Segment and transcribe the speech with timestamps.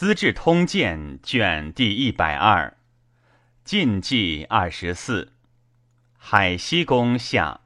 [0.00, 2.78] 资治通鉴》卷第一百二，
[3.64, 5.34] 晋纪二十四，
[6.16, 7.60] 海西公下。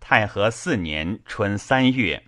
[0.00, 2.24] 太和四年春三月，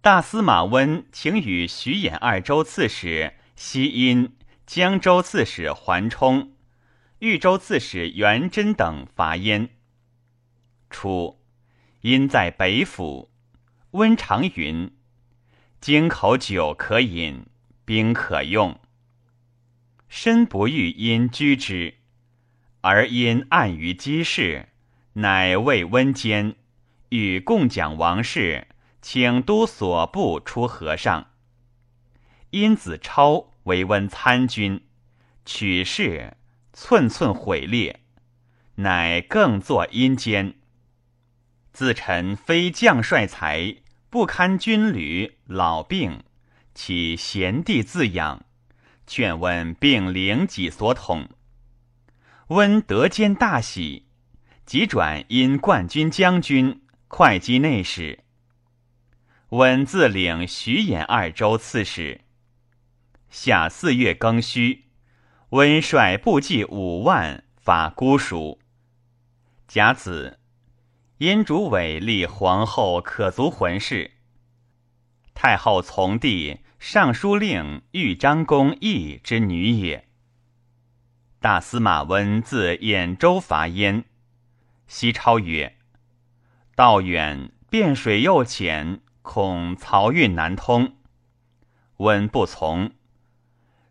[0.00, 6.54] 大司马温请与徐衍二州刺史西殷、江州刺史桓冲、
[7.20, 9.68] 豫州刺史元贞等伐燕。
[10.90, 11.40] 初，
[12.00, 13.30] 因在北府，
[13.92, 14.92] 温长云
[15.80, 17.46] ：“京口酒可饮，
[17.90, 18.78] 兵可用。”
[20.08, 21.94] 身不欲因居之，
[22.82, 24.68] 而因暗于机事，
[25.14, 26.54] 乃谓温监。
[27.08, 28.68] 与共讲王事，
[29.02, 31.30] 请都所部出和尚。
[32.50, 34.84] 殷子超为温参军，
[35.44, 36.36] 取事
[36.72, 37.98] 寸寸毁裂，
[38.76, 40.54] 乃更作阴间。
[41.72, 46.22] 自臣非将帅才，不堪军旅，老病，
[46.82, 48.46] 其贤弟自养，
[49.06, 51.28] 劝温并领己所统。
[52.46, 54.06] 温得兼大喜，
[54.64, 56.80] 即转因冠军将军。
[57.06, 58.20] 会稽内史，
[59.50, 62.22] 温自领徐兖二州刺史。
[63.28, 64.86] 夏四月庚戌，
[65.50, 68.58] 温率部骑五万伐姑蜀。
[69.68, 70.38] 甲子，
[71.18, 74.12] 殷主委立皇后可足浑氏。
[75.34, 80.08] 太后从弟尚书令豫章公义之女也。
[81.38, 84.06] 大司马温自兖州伐燕。
[84.88, 85.76] 西超曰。
[86.74, 90.96] 道远，汴水又浅，恐漕运难通。
[91.98, 92.92] 温不从。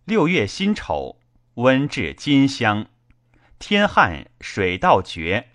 [0.06, 1.20] 六月辛丑，
[1.54, 2.88] 温至金乡，
[3.60, 5.50] 天旱，水道绝。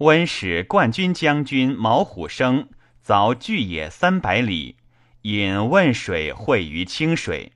[0.00, 2.68] 温使冠军将军毛虎生
[3.02, 4.76] 凿巨野三百里，
[5.22, 7.52] 引汶水汇于清水。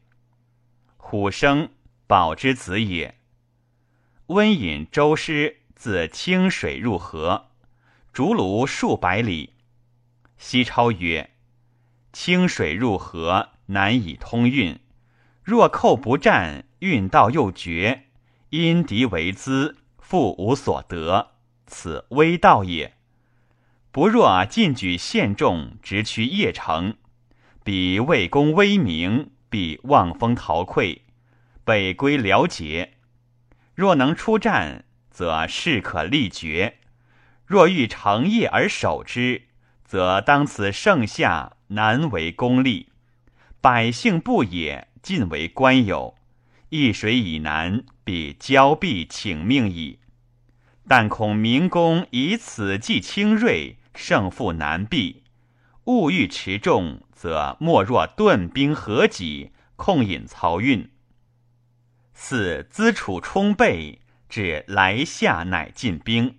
[0.96, 1.70] 虎生，
[2.06, 3.14] 宝之子也。
[4.26, 7.48] 温引周师自清水入河。
[8.12, 9.54] 竹庐数百里，
[10.38, 11.30] 西超曰
[12.12, 14.78] ：“清水入河，难以通运。
[15.42, 18.04] 若寇不战，运道又绝，
[18.50, 21.32] 因敌为资，复无所得，
[21.66, 22.94] 此危道也。
[23.90, 26.96] 不若进举县众，直趋邺城，
[27.64, 30.98] 彼魏公威名，必望风陶溃，
[31.64, 32.92] 北归辽解。
[33.74, 36.76] 若能出战，则势可力绝。”
[37.46, 39.42] 若欲成业而守之，
[39.84, 42.88] 则当此盛夏难为功立，
[43.62, 46.14] 百姓不也，尽为官有。
[46.68, 50.00] 易水以南，必交臂请命矣。
[50.86, 55.22] 但恐明公以此计轻锐，胜负难避。
[55.84, 60.90] 物欲持重，则莫若顿兵合己，控引漕运。
[62.12, 66.36] 四资楚充备，至来夏乃进兵。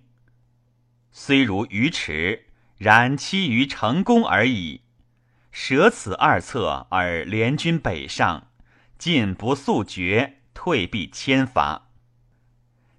[1.10, 2.44] 虽如鱼池，
[2.78, 4.82] 然期于成功而已。
[5.50, 8.52] 舍此二策而联军北上，
[8.96, 11.88] 进不速决，退必千伐。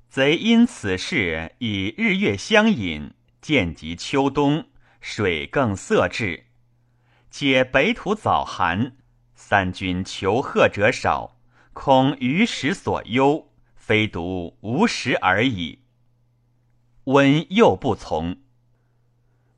[0.10, 4.66] 贼因此事以日月相引，渐及秋冬，
[5.00, 6.47] 水更色至。
[7.40, 8.94] 且北土早寒，
[9.36, 11.38] 三军求贺者少，
[11.72, 15.82] 恐于时所忧，非独无食而已。
[17.04, 18.38] 温又不从。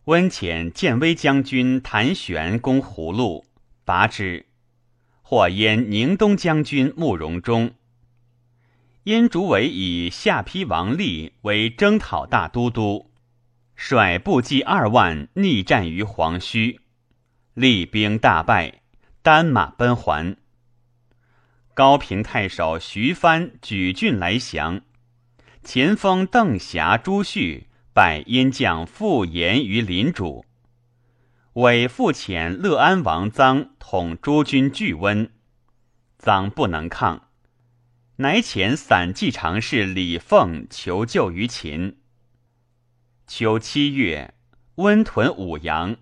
[0.03, 3.45] 温遣建威将军谭玄攻葫芦，
[3.85, 4.47] 拔之。
[5.21, 7.71] 或焉宁东将军慕容忠。
[9.03, 13.09] 燕主伟以下邳王立为征讨大都督，
[13.73, 16.81] 率部骑二万逆战于黄须，
[17.59, 18.79] 厉兵大败，
[19.21, 20.37] 单马奔还。
[21.73, 24.79] 高平太守徐帆举郡来降。
[25.61, 30.45] 前锋邓霞、朱旭拜燕将傅延于林主，
[31.55, 35.29] 委复遣乐安王臧统诸军拒温，
[36.17, 37.27] 臧不能抗，
[38.15, 41.97] 乃遣散骑常侍李凤求救于秦。
[43.27, 44.33] 秋七月，
[44.75, 45.97] 温屯武阳，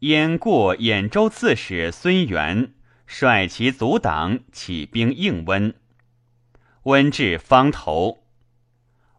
[0.00, 2.74] 燕过兖州刺史孙元
[3.06, 5.74] 率其阻党起兵应温，
[6.82, 8.24] 温至方头。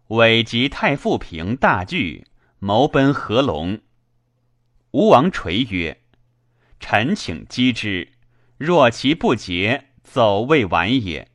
[0.10, 2.28] 委及太傅平大惧，
[2.60, 3.80] 谋奔合龙。
[4.92, 6.00] 吴王垂曰
[6.80, 8.14] ：“臣请击之，
[8.58, 11.28] 若其不捷，走未晚也。”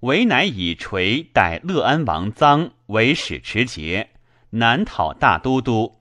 [0.00, 4.10] 唯乃以垂代乐安王臧为使持节，
[4.50, 5.99] 南讨大都督，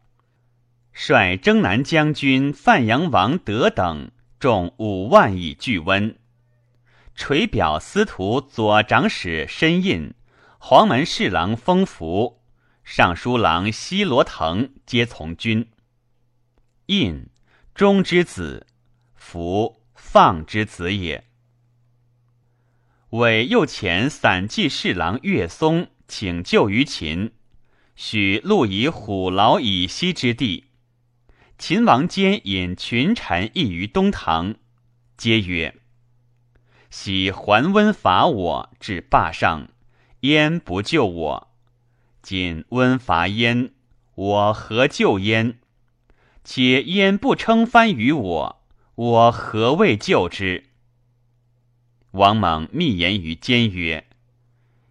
[1.01, 6.19] 率征南将军范阳王德等众五万以拒温。
[7.15, 10.13] 垂表司徒左长史申印、
[10.57, 12.41] 黄门侍郎封福、
[12.83, 15.69] 尚书郎西罗腾皆从军。
[16.87, 17.29] 印，
[17.73, 18.65] 中之子；
[19.15, 21.23] 福，放之子也。
[23.11, 27.31] 为右前散骑侍郎岳松请救于秦，
[27.95, 30.65] 许路以虎牢以西之地。
[31.59, 34.55] 秦王坚引群臣议于东堂，
[35.17, 35.75] 皆曰。
[36.89, 39.67] 喜桓温伐我至霸上，
[40.21, 41.51] 燕不救我。
[42.21, 43.71] 今温伐燕，
[44.15, 45.59] 我何救燕？
[46.45, 48.63] 且燕不称藩于我，
[48.95, 50.69] 我何谓救之？
[52.11, 54.07] 王猛密言于坚曰：“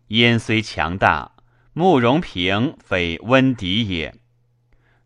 [0.09, 1.33] 燕虽强大，
[1.73, 4.18] 慕容平非温敌也。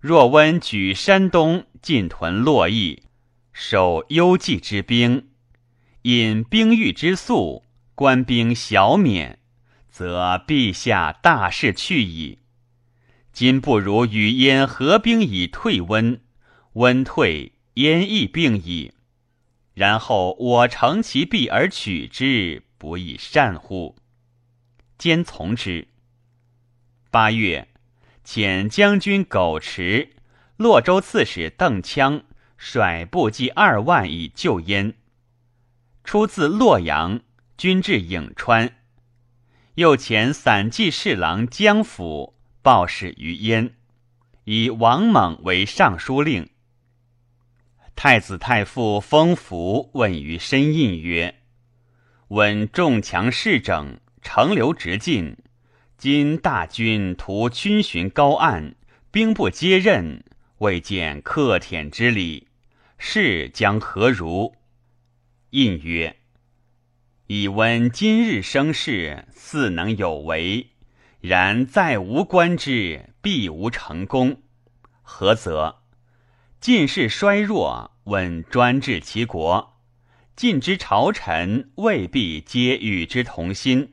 [0.02, 3.04] 若温举山东，进屯洛邑，
[3.52, 5.28] 守幽蓟之兵。”
[6.02, 7.62] 引兵御之粟，
[7.94, 9.38] 官兵小免，
[9.88, 12.40] 则陛下大事去矣。
[13.32, 16.20] 今不如与燕合兵以退温，
[16.72, 18.92] 温退，燕亦病矣。
[19.74, 23.94] 然后我乘其弊而取之，不亦善乎？
[24.98, 25.86] 兼从之。
[27.12, 27.68] 八月，
[28.24, 30.10] 遣将军苟持、
[30.56, 32.22] 洛州刺史邓羌
[32.56, 34.94] 率部骑二万以救燕。
[36.04, 37.20] 出自洛阳，
[37.56, 38.74] 军至颍川，
[39.74, 43.74] 又遣散骑侍郎江府报使于燕，
[44.44, 46.48] 以王猛为尚书令。
[47.94, 51.42] 太子太傅封福问于申印曰
[52.28, 55.36] ：“闻众强势整，城流直进，
[56.02, 58.74] 今大军图军巡高岸，
[59.12, 60.24] 兵不接任，
[60.58, 62.48] 未见克舔之礼，
[62.98, 64.56] 事将何如？”
[65.50, 66.16] 印曰
[67.28, 70.70] ：“以闻今日生事，似能有为，
[71.20, 74.42] 然再无观之，必无成功。
[75.02, 75.82] 何则？
[76.60, 79.74] 晋士衰弱，问专治其国；
[80.34, 83.92] 晋之朝臣未必皆与之同心，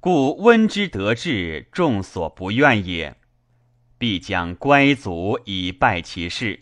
[0.00, 3.16] 故温之得志，众所不愿也。
[3.98, 6.60] 必将乖足以败其事。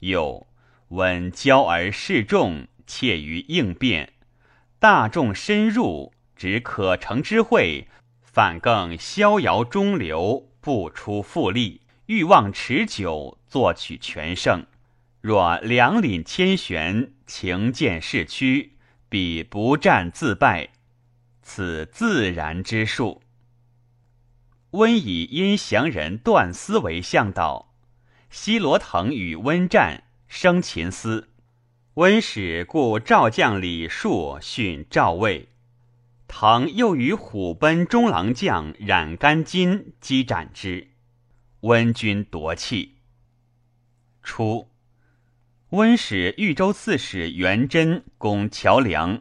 [0.00, 0.46] 又
[0.88, 4.14] 闻骄而示众。”怯于应变，
[4.80, 7.86] 大众深入，指可成之会，
[8.20, 14.66] 反更逍遥中流，不出复利，欲望持久，作取全胜。
[15.20, 18.72] 若两领千悬，情见势屈，
[19.08, 20.70] 彼不战自败，
[21.52, 23.22] 此自然之术。
[24.70, 27.74] 温以殷降人段思为向导，
[28.30, 31.30] 西罗腾与温战，生秦思。
[31.94, 35.48] 温使故赵将李树训赵魏，
[36.28, 40.92] 腾又与虎贲中郎将冉干金击斩之，
[41.62, 42.98] 温军夺气。
[44.22, 44.68] 初，
[45.70, 49.20] 温使豫州刺史元贞攻桥梁，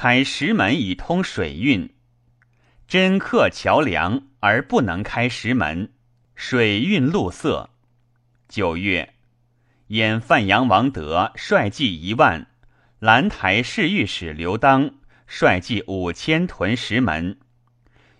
[0.00, 1.92] 开石门以通水运，
[2.86, 5.92] 真克桥梁而不能开石门，
[6.36, 7.68] 水运路塞。
[8.48, 9.14] 九月。
[9.88, 12.46] 燕范阳王德率骑一万，
[13.00, 14.88] 兰台侍御史刘当
[15.26, 17.36] 率骑五千屯石门，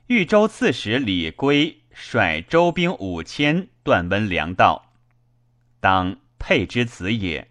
[0.08, 4.94] 豫州刺史李圭率周兵五千断温粮道。
[5.78, 7.48] 当沛之子也。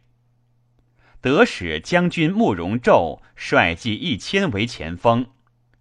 [1.22, 5.28] 得使将军慕容昼率骑一千为前锋，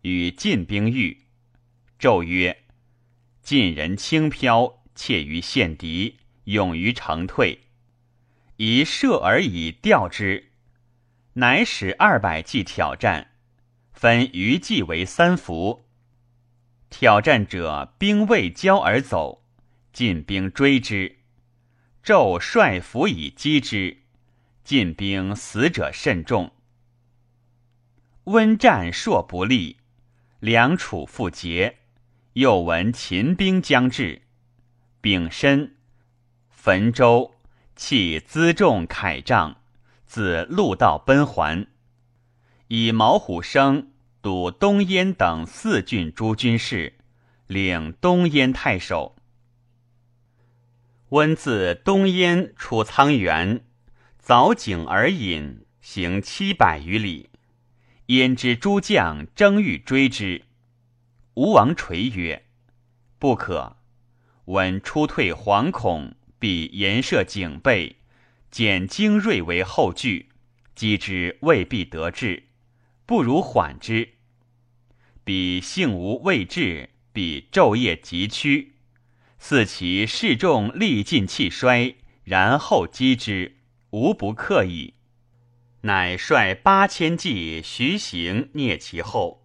[0.03, 1.23] 与晋兵遇。
[1.99, 2.65] 胄曰
[3.43, 7.61] ：“晋人轻飘，怯于陷敌，勇于城退。”
[8.59, 10.53] 以射而以吊之，
[11.35, 13.33] 乃使二百骑挑战，
[13.93, 15.87] 分余骑为三伏。
[16.89, 19.45] 挑战者兵未交而走，
[19.93, 21.19] 晋兵追之，
[22.03, 24.05] 纣率伏以击之，
[24.67, 26.51] 晋兵死者甚众。
[28.25, 29.77] 温战硕不利，
[30.41, 31.77] 梁楚复结，
[32.33, 34.23] 又闻秦兵将至，
[35.01, 35.77] 丙申，
[36.51, 37.37] 汾州。
[37.77, 39.59] 弃辎重铠杖，
[40.05, 41.69] 自陆道奔还，
[42.67, 46.95] 以毛虎生堵东燕等四郡诸军事，
[47.47, 49.15] 领东燕太守。
[51.11, 53.66] 温自东燕出沧源，
[54.27, 57.31] 凿井而饮，行七百余里。
[58.07, 60.43] 焉知诸将争欲追之，
[61.35, 62.45] 吴王垂曰
[63.21, 63.77] ：“不可。”
[64.47, 66.17] 闻出退惶恐。
[66.41, 67.99] 必严设警备，
[68.51, 70.31] 减精锐为后拒，
[70.75, 72.49] 击之未必得志，
[73.07, 74.15] 不如缓之。
[75.23, 78.75] 彼性无未至，彼昼夜急趋，
[79.39, 83.56] 似其事重力尽气衰，然后击之，
[83.97, 84.93] 无不克矣。
[85.81, 89.43] 乃率八千骑徐行，蹑其后。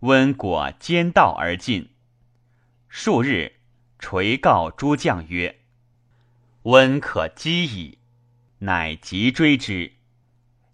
[0.00, 1.90] 温果兼道而进。
[2.88, 3.54] 数日，
[3.98, 5.58] 垂告诸将曰
[6.62, 7.98] ：“温可击矣。”
[8.62, 9.94] 乃急追之。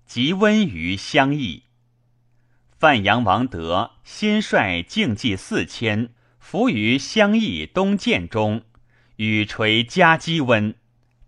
[0.04, 1.62] 及温于相邑。
[2.78, 8.62] 范阳王德先率竞骑四千，伏于相邑东涧中，
[9.16, 10.74] 与垂夹击温，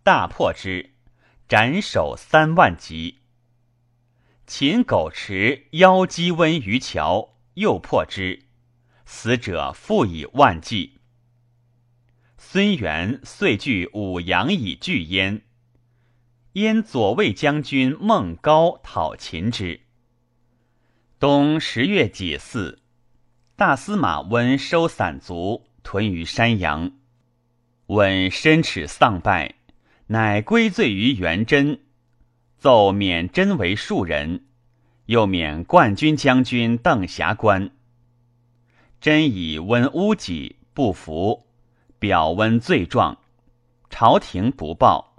[0.02, 0.90] 大破之，
[1.48, 3.18] 斩首三万级。
[4.48, 8.46] 秦狗持邀击温于桥，又破之，
[9.04, 10.98] 死者复以万计。
[12.36, 15.42] 孙元遂据武阳以拒焉。
[16.54, 19.82] 燕左卫将军孟高讨秦之。
[21.20, 22.80] 冬十月己巳，
[23.54, 26.90] 大司马温收散卒，屯于山阳。
[27.86, 29.54] 温申耻丧败，
[30.08, 31.80] 乃归罪于元贞，
[32.58, 34.44] 奏免真为庶人，
[35.06, 37.72] 又免冠军将军邓霞官。
[39.00, 41.46] 真以温污己，不服，
[41.98, 43.18] 表温罪状，
[43.90, 45.16] 朝廷不报。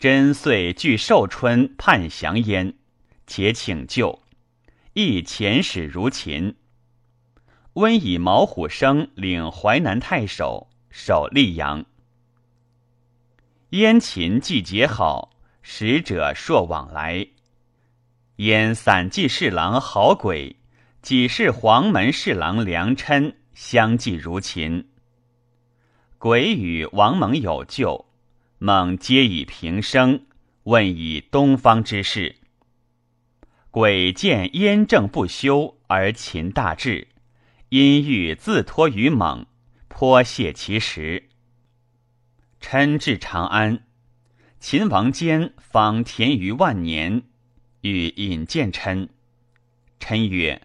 [0.00, 2.74] 真遂据寿春叛降焉，
[3.28, 4.22] 且请救，
[4.92, 6.56] 亦遣使如秦。
[7.74, 11.86] 温以毛虎生领淮南太守，守溧阳。
[13.70, 17.26] 燕秦既结好，使者朔往来。
[18.36, 20.56] 燕散骑侍郎郝轨，
[21.02, 24.88] 己是黄门侍郎梁琛相继如秦。
[26.16, 28.06] 鬼与王蒙有旧。
[28.60, 30.24] 猛皆以平生，
[30.64, 32.36] 问以东方之事。
[33.70, 37.06] 鬼见燕政不修，而秦大治，
[37.68, 39.46] 因欲自托于猛，
[39.86, 41.27] 颇泄其实。
[42.60, 43.84] 琛至长安，
[44.60, 47.22] 秦王坚访田于万年，
[47.82, 49.08] 欲引见琛。
[50.00, 50.62] 琛曰：“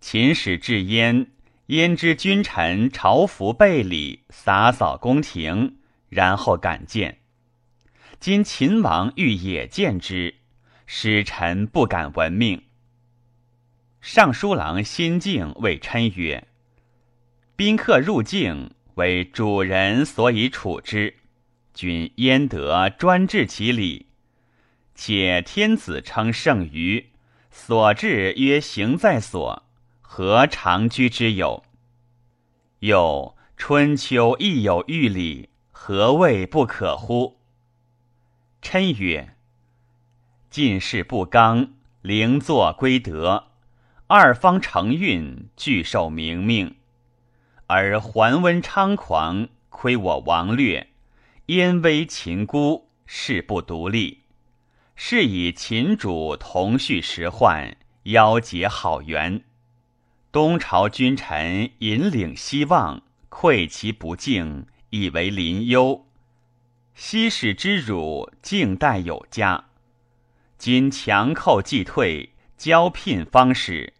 [0.00, 1.26] 秦使至焉，
[1.66, 5.76] 焉知君臣朝服备礼，洒扫宫廷。”
[6.08, 7.20] 然后敢见，
[8.20, 10.34] 今秦王欲也见之，
[10.84, 12.64] 使臣不敢闻命。
[14.02, 16.46] 尚书郎辛敬谓琛曰
[17.56, 21.14] ：“宾客入境，为主人所以处之，
[21.72, 24.06] 君焉得专治其礼？
[24.94, 27.10] 且天子称圣于，
[27.50, 29.64] 所至曰行在所，
[30.00, 31.64] 何长居之有？
[32.80, 35.48] 又春秋亦有御礼。”
[35.84, 37.40] 何谓不可乎？
[38.60, 39.34] 琛曰
[40.48, 41.72] ：“进士不刚，
[42.02, 43.48] 灵作归德，
[44.06, 46.76] 二方承运，俱受明命。
[47.72, 50.88] 而桓温猖狂，亏我王略；
[51.46, 54.24] 燕威秦孤，事不独立。
[54.94, 59.42] 是以秦主同叙时患，邀结好缘。
[60.30, 63.00] 东朝君臣引领希望，
[63.30, 66.04] 愧其不敬。”以为临忧，
[66.94, 69.64] 昔使之辱，静待有加。
[70.58, 73.94] 今强寇既退，交聘方始，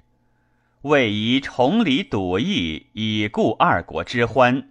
[0.83, 4.71] 为宜重礼笃义，以固二国之欢。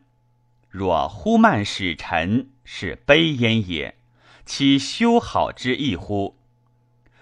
[0.70, 3.96] 若忽慢使臣，是悲焉也。
[4.46, 6.36] 其修好之意乎？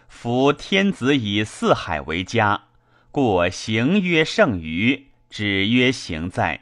[0.08, 2.64] 夫天子以四海为家，
[3.12, 6.62] 故行曰胜于，止曰行在。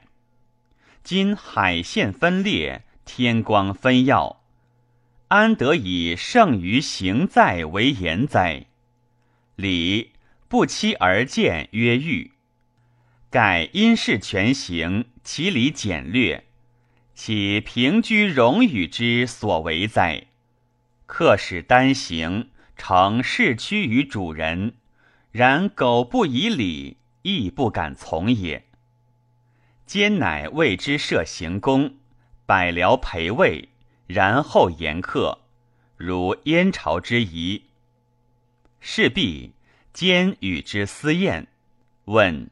[1.04, 4.42] 今海线分裂，天光分耀，
[5.30, 8.66] 安得以胜于行在为言哉？
[9.56, 10.12] 礼
[10.50, 12.32] 不期而见曰欲，
[13.30, 16.46] 盖因事全行，其理简略，
[17.14, 20.28] 其平居荣与之所为哉？
[21.06, 24.76] 客使单行，成事屈于主人，
[25.32, 28.64] 然苟不以礼，亦不敢从也。
[29.86, 31.96] 兼乃为之设行宫，
[32.46, 33.68] 百僚陪位，
[34.06, 35.40] 然后言客，
[35.98, 37.64] 如燕朝之仪。
[38.80, 39.52] 事毕，
[39.98, 41.48] 兼与之私宴，
[42.06, 42.52] 问：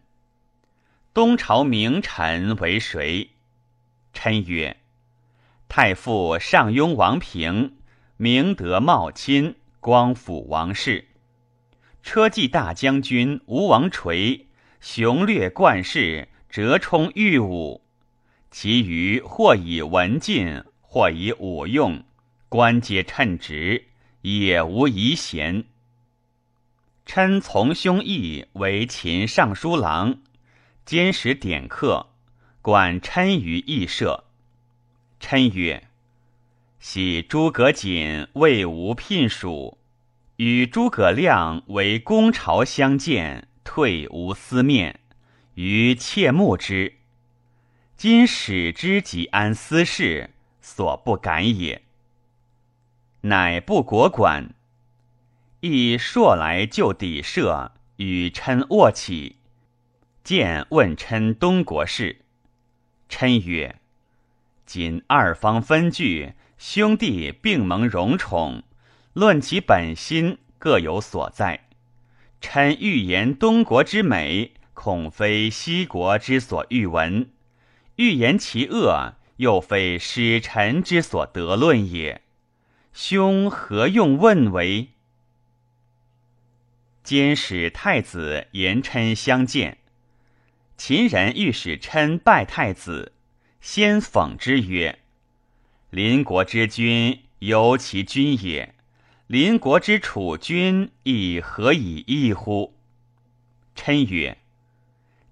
[1.13, 3.29] 东朝名臣为谁？
[4.13, 4.77] 琛曰：
[5.67, 7.75] 太傅上庸王平，
[8.17, 11.05] 明德茂亲，光辅王室。
[12.01, 14.47] 车骑大将军吴王垂，
[14.81, 16.27] 雄略冠世。
[16.49, 17.83] 折冲御武，
[18.49, 22.03] 其余或以文进，或以武用，
[22.49, 23.89] 官皆称职，
[24.23, 25.65] 也无遗贤。
[27.05, 30.17] 琛从兄义为秦尚书郎，
[30.85, 32.07] 兼使典客，
[32.63, 34.23] 管琛于义社。
[35.19, 35.87] 琛曰
[36.79, 39.77] ：“喜诸葛瑾为吾聘属，
[40.37, 44.99] 与诸葛亮为公朝相见，退无私面，
[45.53, 46.95] 于切慕之。
[47.95, 51.83] 今使之己安私事，所不敢也。”
[53.21, 54.54] 乃不国管。
[55.65, 59.37] 亦朔来就邸舍，与琛卧起，
[60.23, 62.21] 见问琛东国事。
[63.09, 63.77] 琛曰
[64.67, 68.61] ：“今二方分据，兄弟并蒙荣宠，
[69.13, 71.67] 论其本心，各有所在。
[72.39, 77.29] 琛欲言东国之美，恐非西国之所欲闻；
[77.95, 82.21] 欲言其恶，又非使臣之所得论也。
[82.93, 84.89] 兄何用问为？”
[87.05, 89.77] 兼使太子言琛相见，
[90.75, 93.11] 秦人欲使琛拜太子，
[93.61, 94.97] 先讽之曰
[95.91, 98.73] ：“邻国之君尤其君也，
[99.27, 102.73] 邻国之楚君亦何以异乎？”
[103.75, 104.39] 琛曰：“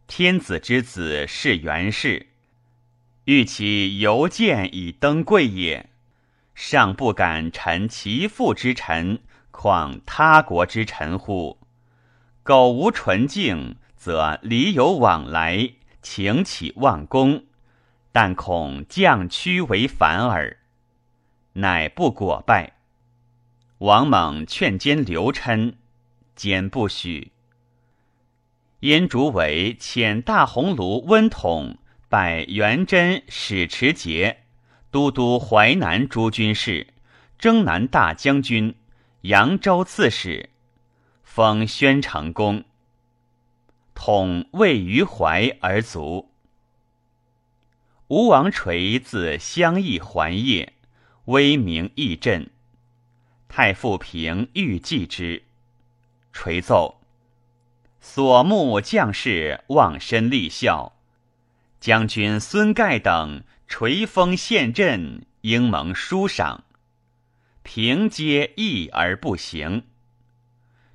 [0.06, 2.28] 天子之子是元氏，
[3.26, 5.90] 欲其犹见以登贵也，
[6.54, 11.58] 尚不敢臣其父之臣，况他国之臣乎？”
[12.44, 15.70] 苟无纯净，则礼有往来，
[16.02, 17.46] 请起忘功，
[18.12, 20.58] 但恐降屈为反耳。
[21.54, 22.74] 乃不果拜。
[23.78, 25.78] 王猛劝兼刘琛，
[26.36, 27.32] 兼不许。
[28.82, 31.78] 燕竹为遣大鸿胪温统
[32.10, 34.44] 拜元贞使持节、
[34.92, 36.88] 都督淮南诸军事、
[37.40, 38.76] 征南大将军、
[39.22, 40.50] 扬州刺史。
[41.36, 42.64] 封宣城公，
[43.96, 46.30] 统位于淮而卒。
[48.08, 50.74] 吴王垂自襄邑还业，
[51.26, 52.52] 威名益振。
[53.48, 55.42] 太傅平欲祭之，
[56.32, 57.02] 垂奏：
[58.00, 60.94] 所慕将士忘身立孝，
[61.80, 66.64] 将军孙盖等垂封县镇，应蒙殊赏。
[67.64, 69.86] 平皆议而不行。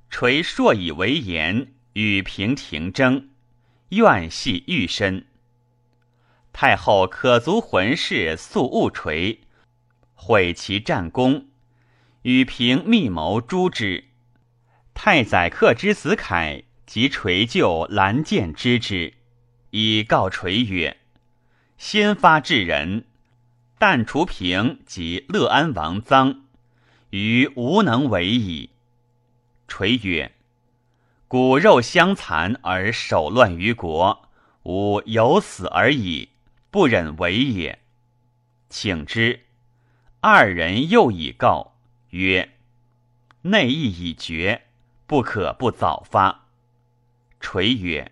[0.09, 3.29] 垂硕以为言，与平廷争，
[3.89, 5.25] 怨系愈深。
[6.51, 9.41] 太后可足魂事，素误垂，
[10.15, 11.47] 毁其战功，
[12.23, 14.05] 与平密谋诛之。
[14.93, 19.13] 太宰客之子凯及垂就蓝剑知之，
[19.69, 20.97] 以告垂曰
[21.77, 23.05] ：“先发制人，
[23.77, 26.39] 但除平及乐安王臧，
[27.11, 28.71] 余无能为矣。”
[29.69, 30.33] 垂曰
[31.29, 34.27] ：“骨肉相残而手乱于国，
[34.63, 36.29] 吾有死而已，
[36.69, 37.79] 不忍为也。
[38.67, 39.45] 请之。”
[40.19, 41.75] 二人又以告
[42.09, 42.55] 曰
[43.43, 44.63] ：“内意已决，
[45.07, 46.47] 不可不早发。”
[47.39, 48.11] 垂曰：“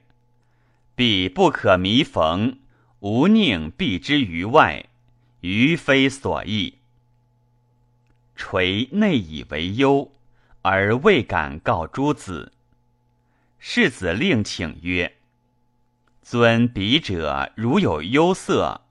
[0.96, 2.60] 彼不可弥逢，
[3.00, 4.86] 吾宁避之于外，
[5.42, 6.76] 于非所意。”
[8.38, 10.14] 垂内以为忧。
[10.70, 12.52] 而未敢告诸子。
[13.58, 15.16] 世子令请曰
[16.22, 18.82] ：“尊彼者如有忧色，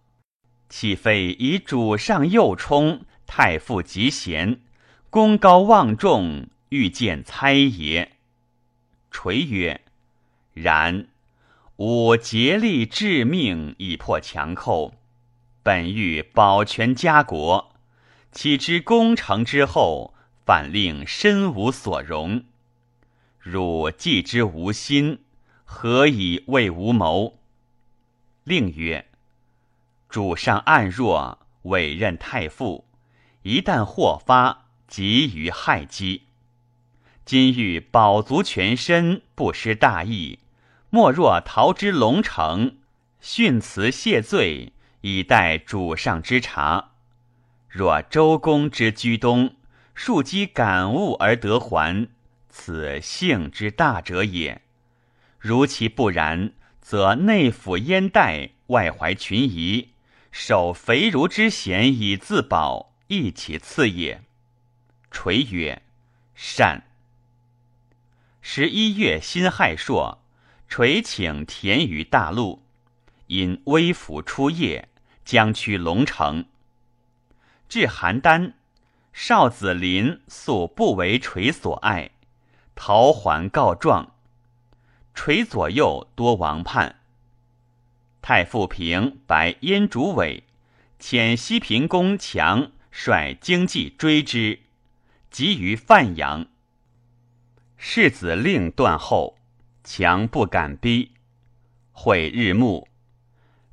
[0.70, 4.58] 岂非以主上右冲，太傅极贤，
[5.10, 8.12] 功高望重，欲见猜也？”
[9.12, 9.82] 垂曰
[10.54, 11.08] ：“然。
[11.76, 14.94] 吾竭力致命以破强寇，
[15.62, 17.74] 本欲保全家国，
[18.32, 20.14] 岂知攻城之后。”
[20.46, 22.44] 反令身无所容，
[23.40, 25.18] 汝既之无心，
[25.64, 27.40] 何以为吾谋？
[28.44, 29.06] 令曰：
[30.08, 32.86] 主上暗弱，委任太傅，
[33.42, 36.28] 一旦祸发，急于害机。
[37.24, 40.38] 今欲保足全身，不失大义，
[40.90, 42.76] 莫若逃之龙城，
[43.20, 46.92] 训辞谢罪，以待主上之察。
[47.68, 49.56] 若周公之居东。
[49.96, 52.08] 庶几感悟而得还，
[52.50, 54.60] 此幸之大者也。
[55.38, 59.88] 如其不然，则内府燕代，外怀群夷，
[60.30, 64.22] 守肥儒之贤以自保，亦其次也。
[65.10, 65.82] 垂曰
[66.36, 66.84] ：“善。”
[68.42, 70.22] 十一月辛亥朔，
[70.68, 72.62] 垂请田于大陆，
[73.28, 74.90] 因微服出夜，
[75.24, 76.44] 将趋龙城。
[77.66, 78.52] 至邯郸。
[79.18, 82.10] 少子林素不为垂所爱，
[82.74, 84.12] 陶桓告状。
[85.14, 86.96] 垂左右多王叛。
[88.20, 90.44] 太傅平白燕主委，
[91.00, 94.60] 遣西平公强率经济追之，
[95.30, 96.46] 急于范阳。
[97.78, 99.38] 世子令断后，
[99.82, 101.12] 强不敢逼。
[101.92, 102.86] 会日暮，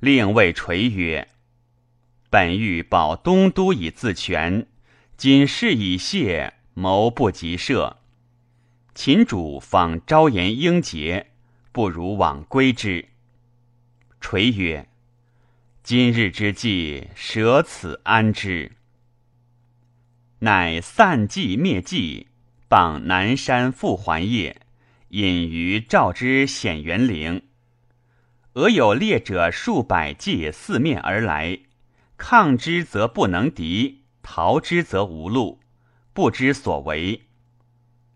[0.00, 1.28] 令谓垂曰
[2.30, 4.66] ：“本欲保东都以自全。”
[5.16, 7.96] 今事已谢，谋不及赦。
[8.94, 11.28] 秦主访昭言英杰，
[11.70, 13.08] 不如往归之。
[14.20, 14.88] 垂曰
[15.84, 18.72] ：“今日之计，舍此安之？”
[20.40, 22.26] 乃散骑灭迹，
[22.68, 24.60] 傍南山复还夜，
[25.10, 27.42] 隐于赵之显元陵。
[28.54, 31.60] 俄有猎者数百骑四面而来，
[32.16, 34.03] 抗之则不能敌。
[34.24, 35.60] 逃之则无路，
[36.14, 37.28] 不知所为。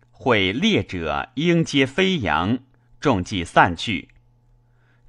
[0.09, 2.57] 会猎者应皆飞扬，
[2.99, 4.09] 众计散去。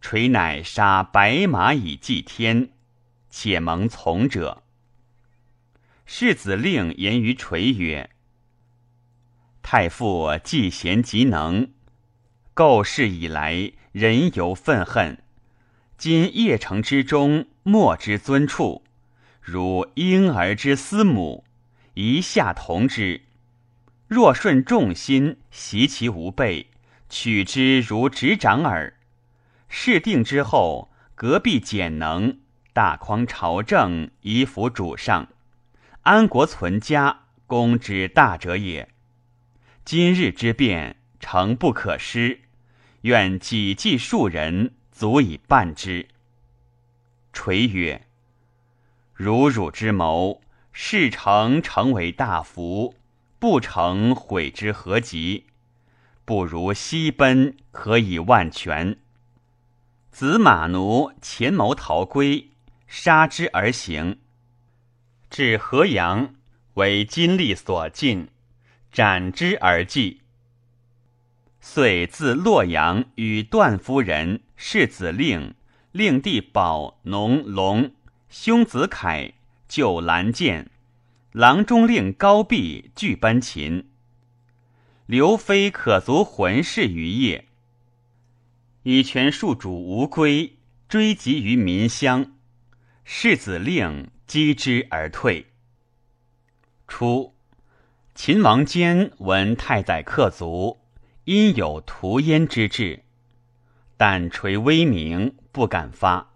[0.01, 2.71] 垂乃杀白马以祭天，
[3.31, 4.63] 且蒙从者。
[6.05, 8.11] 世子令言于垂曰
[9.63, 11.71] ：“太傅既贤极能，
[12.53, 15.23] 构事以来，人犹愤恨。
[15.97, 18.85] 今邺城之中，莫之尊处。”
[19.51, 21.43] 如婴儿之思母，
[21.95, 23.23] 一下同之。
[24.07, 26.69] 若顺众心，习其无备，
[27.09, 28.95] 取之如执掌耳。
[29.69, 32.39] 事定之后，隔壁简能，
[32.73, 35.27] 大匡朝政，以辅主上，
[36.03, 38.89] 安国存家，公之大者也。
[39.85, 42.43] 今日之变，诚不可失。
[43.01, 46.07] 愿己计数人，足以办之。
[47.33, 48.07] 垂曰。
[49.23, 50.41] 如汝之谋，
[50.73, 52.95] 事成成为大福，
[53.39, 55.45] 不成悔之何及？
[56.25, 58.97] 不如西奔，可以万全。
[60.11, 62.49] 子马奴前谋逃归，
[62.87, 64.17] 杀之而行，
[65.29, 66.35] 至河阳，
[66.73, 68.29] 为金力所尽，
[68.91, 70.23] 斩之而祭。
[71.61, 75.53] 遂自洛阳与段夫人、世子令、
[75.93, 77.93] 令弟保、农龙。
[78.33, 79.33] 兄子凯
[79.67, 80.71] 救兰剑，
[81.33, 83.91] 郎中令高壁拒奔秦。
[85.07, 87.49] 刘飞可足魂氏于夜，
[88.85, 90.57] 以权戍主无归，
[90.89, 92.35] 追及于民乡。
[93.03, 95.47] 世子令击之而退。
[96.87, 97.35] 初，
[98.15, 100.79] 秦王坚闻太宰克卒，
[101.25, 103.03] 因有屠燕之志，
[103.97, 106.30] 但垂威名，不敢发。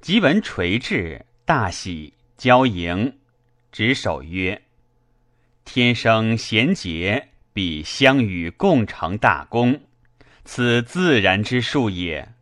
[0.00, 3.18] 即闻垂至，大喜，交迎，
[3.72, 4.62] 执手曰
[5.66, 9.80] ：“天生贤杰，必相与共成大功，
[10.44, 12.32] 此自然之术也。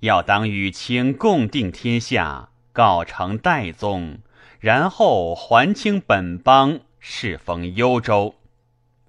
[0.00, 4.20] 要当与卿共定天下，告成代宗，
[4.58, 8.36] 然后还清本邦，世封幽州，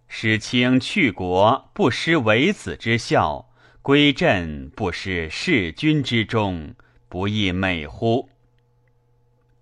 [0.10, 3.50] 使卿去国，不失为子之孝；
[3.82, 6.76] 归镇，不失弑君之忠。”
[7.10, 8.30] 不亦美乎？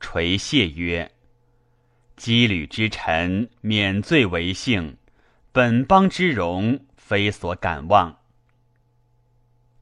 [0.02, 1.14] 垂谢曰
[2.20, 4.98] ：“羁旅之臣，免罪为幸，
[5.54, 8.20] 本邦之荣，非所敢忘。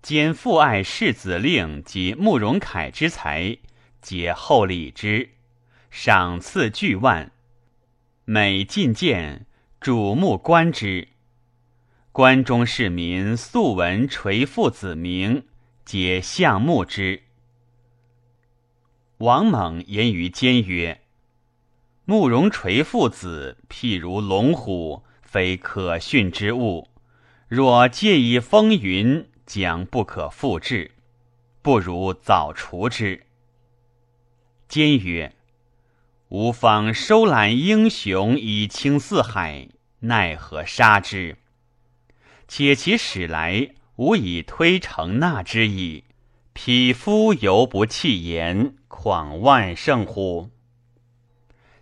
[0.03, 3.57] 兼父爱世子令及慕容凯之才，
[3.99, 5.31] 皆厚礼之，
[5.89, 7.31] 赏赐巨万。
[8.25, 9.47] 每进见，
[9.81, 11.07] 瞩目观之。
[12.11, 15.47] 关中市民素闻垂父子名，
[15.83, 17.23] 皆向慕之。”
[19.19, 20.99] 王猛言于坚曰
[22.03, 26.89] ：“慕容垂父子，譬如龙虎，非可驯之物。
[27.47, 30.91] 若借以风云，将不可复制。
[31.61, 33.25] 不如早除之。”
[34.67, 35.33] 坚曰
[36.27, 39.69] ：“吾方收揽英雄以清四海，
[40.01, 41.37] 奈何杀之？
[42.49, 46.03] 且其使来，吾以推成纳之矣。
[46.51, 48.75] 匹夫犹不弃言。”
[49.05, 50.49] 况万胜乎？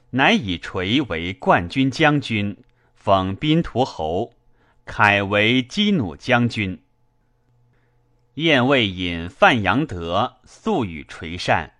[0.10, 2.58] 乃以垂为冠军将军，
[2.96, 4.34] 封宾图侯；
[4.84, 6.84] 凯为击弩将军。
[8.34, 11.76] 燕魏引范阳德素与垂善，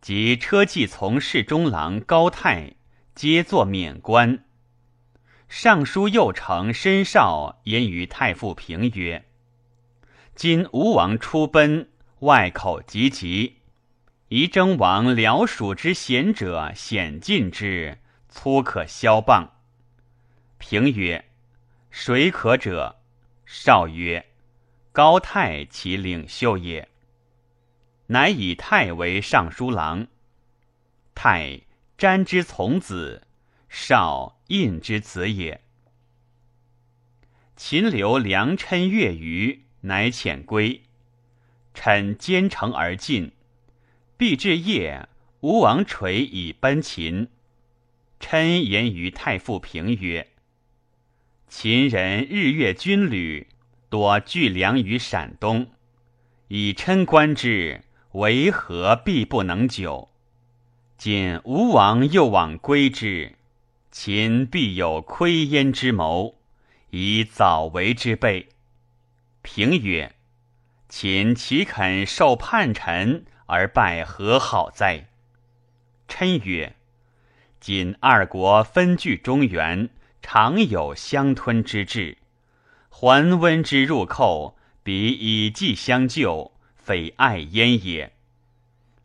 [0.00, 2.74] 及车骑从事中郎高泰，
[3.16, 4.44] 皆作免官。
[5.48, 9.24] 尚书右丞申少言于太傅平曰
[10.36, 11.88] ：“今吴王出奔，
[12.20, 13.56] 外口急急。”
[14.30, 19.56] 宜征王僚属之贤者，显进之，粗可削棒。
[20.56, 21.24] 平曰
[21.90, 23.00] ：“谁可者？”
[23.44, 24.24] 少曰
[24.92, 26.88] ：“高太其领袖也。”
[28.06, 30.06] 乃以太为尚书郎。
[31.12, 31.62] 太
[31.98, 33.26] 詹之从子，
[33.68, 35.60] 少印之子也。
[37.56, 40.84] 秦留良琛越余，乃遣归。
[41.74, 43.32] 臣兼程而进，
[44.20, 45.08] 必至夜，
[45.40, 47.28] 吴王垂以奔秦。
[48.20, 50.28] 琛言于太傅平曰
[51.48, 53.46] ：“秦人日月军旅
[53.88, 55.68] 多聚粮于陕东，
[56.48, 57.80] 以琛观之，
[58.12, 60.10] 为何必不能久？
[60.98, 63.36] 今吴王又往归之，
[63.90, 66.34] 秦必有窥焉之谋，
[66.90, 68.50] 以早为之备。”
[69.40, 70.14] 平曰。
[70.90, 75.08] 秦岂肯受叛臣而败何好哉？
[76.06, 76.76] 琛曰
[77.58, 79.90] ：“今二国分据中原，
[80.22, 82.18] 常有相吞之志。
[82.88, 88.12] 桓温之入寇，彼以计相救，非爱焉也。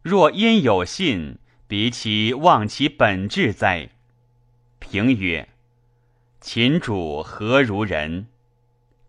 [0.03, 3.89] 若焉有信，彼岂忘其本志哉？”
[4.77, 5.49] 平曰
[6.39, 8.27] ：“秦主何如人？”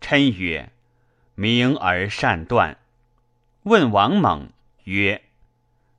[0.01, 0.71] 琛曰。
[1.39, 2.79] 明而善断。
[3.61, 4.49] 问王猛
[4.85, 5.21] 曰：“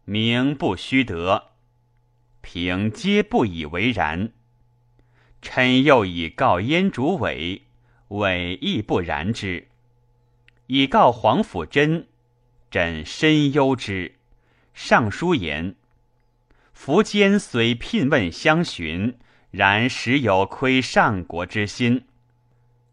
[0.08, 1.50] 名不虚得。”
[2.40, 4.32] 平皆不以为然。
[5.42, 7.64] 臣又以告燕主伟，
[8.08, 9.68] 伟亦不然之。
[10.66, 12.06] 以告皇甫真，
[12.70, 14.14] 朕深忧之。
[14.72, 15.74] 上书言
[16.74, 19.18] ：“苻坚虽聘问相寻，
[19.50, 22.06] 然实有亏上国之心，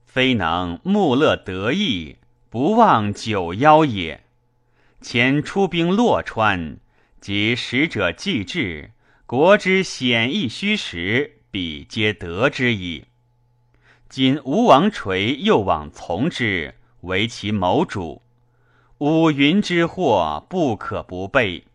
[0.05, 2.17] 非能穆乐得意。”
[2.49, 4.23] 不忘九邀也。
[5.01, 6.77] 前出兵洛川，
[7.19, 8.91] 及使者既至，
[9.25, 13.05] 国之险易虚实，彼皆得之矣。
[14.07, 18.21] 今吴王垂又往从之，为其谋主，
[18.99, 21.65] 五云之祸不可不备。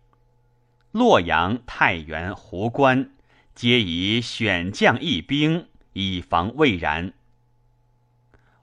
[0.92, 3.12] 洛阳、太原、壶关，
[3.54, 7.12] 皆以选将一兵，以防未然。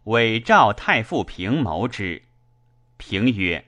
[0.06, 2.24] 伪赵太傅平谋之，
[2.98, 3.66] 平曰：“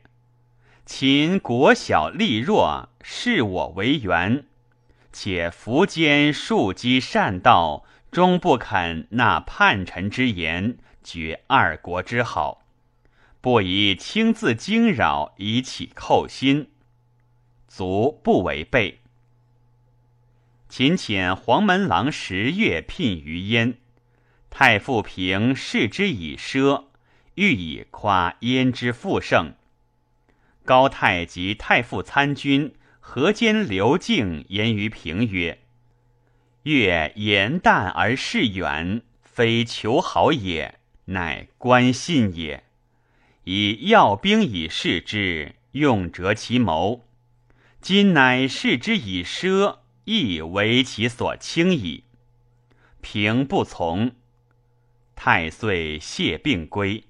[0.92, 4.44] 秦国小力弱，视我为援，
[5.14, 12.64] 且苻坚庶积善道，终不肯纳叛臣之言，绝二国之好，
[13.40, 16.72] 不以轻自惊扰，以起寇心，
[17.68, 19.00] 足不违背。”
[20.68, 23.78] 秦遣黄门郎十月聘于燕。
[24.50, 26.86] 太傅平视之以奢，
[27.36, 29.54] 欲以夸燕之富盛。
[30.70, 35.58] 高太及太傅参军河间刘敬言于平曰
[36.62, 42.66] ：“越言淡而事远，非求好也，乃观信也。
[43.46, 47.04] 以要兵以示之，用折其谋。
[47.82, 52.04] 今乃示之以奢，亦为其所轻矣。
[53.02, 54.12] 平不从。”
[55.18, 57.06] 太岁谢病归。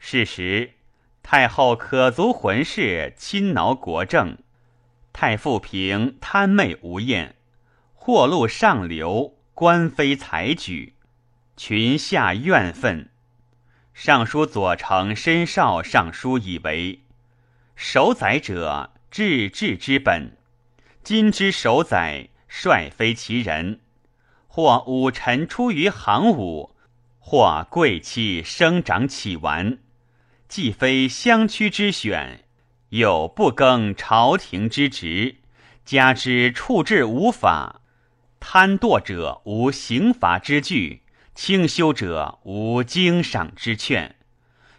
[0.00, 0.72] 是时，
[1.24, 4.36] 太后可足浑氏亲挠国政，
[5.10, 7.34] 太傅平贪媚无厌，
[7.94, 10.92] 祸禄上流，官非才举，
[11.56, 13.08] 群下怨愤。
[13.94, 17.00] 尚书左丞申少上书以为：
[17.74, 20.36] 守宰者，治治之本。
[21.02, 23.80] 今之守宰，率非其人。
[24.46, 26.76] 或武臣出于行伍，
[27.18, 29.78] 或贵戚生长起完，
[30.54, 32.44] 既非相区之选，
[32.90, 35.38] 又不更朝廷之职，
[35.84, 37.80] 加之处置无法，
[38.38, 41.02] 贪惰者无刑罚之具，
[41.34, 44.14] 清修者无经赏之劝，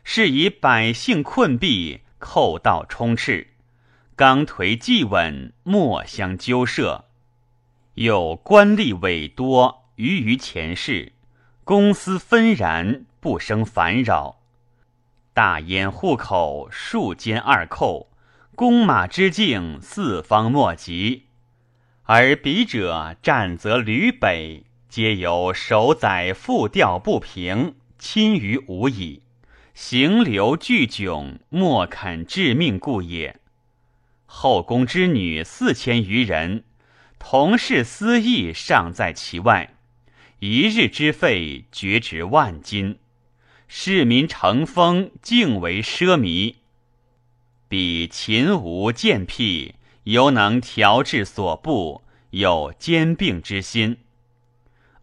[0.06, 3.50] 是以百姓困弊，寇盗充斥，
[4.16, 7.04] 刚颓既稳，莫相纠涉。
[7.96, 11.12] 有官吏委多，余于前世；
[11.66, 14.40] 公私纷然，不生烦扰。
[15.36, 18.10] 大焉户口，数间二寇，
[18.56, 21.26] 弓马之境，四方莫及。
[22.04, 29.24] 而彼者战则吕北，皆由守宰复调不平，亲于吾矣。
[29.74, 33.42] 行流俱窘，莫肯致命故也。
[34.26, 36.64] 后宫之女四千余人。
[37.20, 39.76] 同事私议尚在其外，
[40.40, 43.00] 一日之费绝值万金，
[43.68, 46.56] 市民成风，竟为奢靡。
[47.68, 53.98] 彼秦吴贱辟，犹能调治所部，有兼并之心。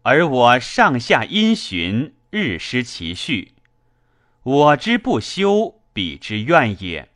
[0.03, 3.53] 而我上下因循，日失其序。
[4.43, 7.09] 我之不修，彼之怨也。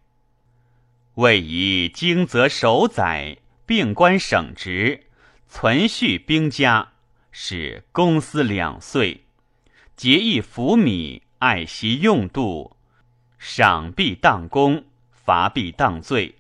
[1.16, 5.06] 未以经则守宰，并官省职，
[5.50, 6.94] 存续兵家，
[7.32, 9.26] 使公私两岁，
[9.96, 12.76] 节义服米，爱惜用度，
[13.38, 16.36] 赏必当功，罚必当罪。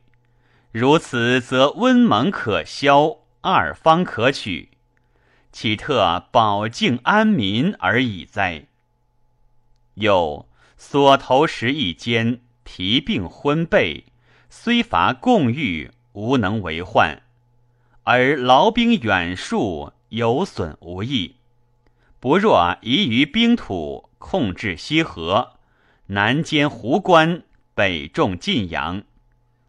[0.71, 4.69] 如此，则温蒙可消，二方可取。
[5.51, 8.65] 岂特保境安民而已哉？
[9.95, 14.05] 又所投食一间，疲病昏背，
[14.49, 17.21] 虽乏共御，无能为患；
[18.03, 21.35] 而劳兵远戍，有损无益。
[22.19, 25.53] 不若移于兵土，控制西河，
[26.07, 29.03] 南兼湖关，北重晋阳，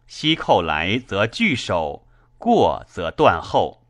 [0.07, 2.07] 西寇来则拒守，
[2.37, 3.85] 过则断后。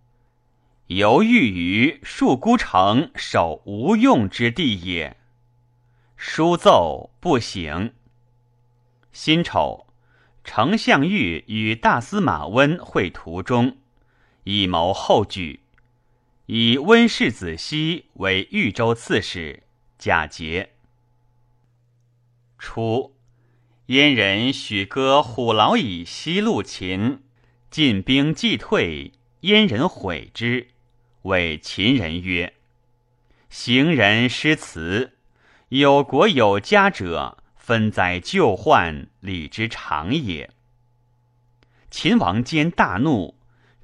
[0.88, 5.18] 犹豫于树孤城，守无用之地也。
[6.16, 7.94] 书奏不行。
[9.12, 9.86] 辛丑，
[10.44, 13.78] 丞相欲与大司马温会途中，
[14.44, 15.62] 以谋后举，
[16.48, 19.64] 以温世子熙为豫州刺史，
[20.00, 20.70] 假节。
[22.58, 23.14] 初，
[23.88, 27.22] 燕人许歌虎牢以西路秦，
[27.70, 30.70] 进兵既退，燕人悔之。
[31.24, 32.54] 谓秦人曰
[33.52, 35.18] ：“行人失辞，
[35.68, 40.50] 有国有家者，分灾救患，礼之常也。”
[41.92, 43.36] 秦王坚大怒，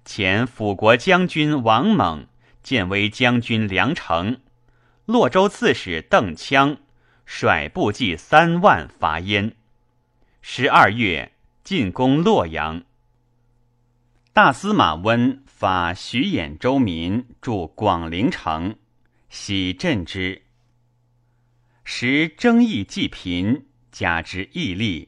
[0.05, 2.27] 遣辅国将军王猛、
[2.63, 4.39] 建威将军梁成、
[5.05, 6.77] 洛州刺史邓羌
[7.25, 9.55] 率部骑三万伐燕。
[10.41, 11.31] 十二月，
[11.63, 12.83] 进攻洛阳。
[14.33, 15.41] 大司马温。
[15.55, 18.75] 发徐兖州民驻广陵城，
[19.29, 20.43] 喜镇之。
[21.85, 25.07] 时征役既贫，加之义利，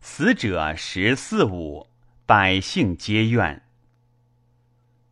[0.00, 1.88] 死者十四五，
[2.26, 3.64] 百姓皆怨。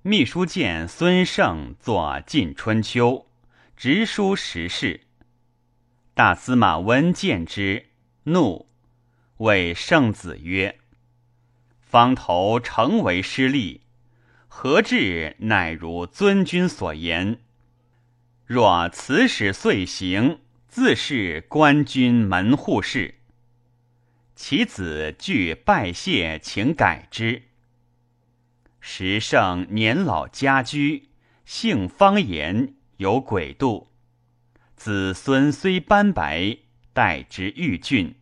[0.02, 3.10] 秘书监孙胜作《晋春秋》，
[3.76, 5.02] 直书时事。
[6.14, 7.90] 大司马温见之，
[8.22, 8.70] 怒，
[9.36, 10.78] 谓圣子曰
[11.82, 13.82] ：“方头诚为失利。”
[14.48, 17.40] 何至乃如尊君所言？
[18.46, 23.16] 若此使遂行，自是官军门户事。
[24.34, 27.42] 其子惧拜谢，请改之。
[28.80, 31.10] 时圣年老家居，
[31.44, 33.88] 性方言，有诡度。
[34.76, 36.58] 子孙虽斑白，
[36.92, 38.14] 待之愈俊。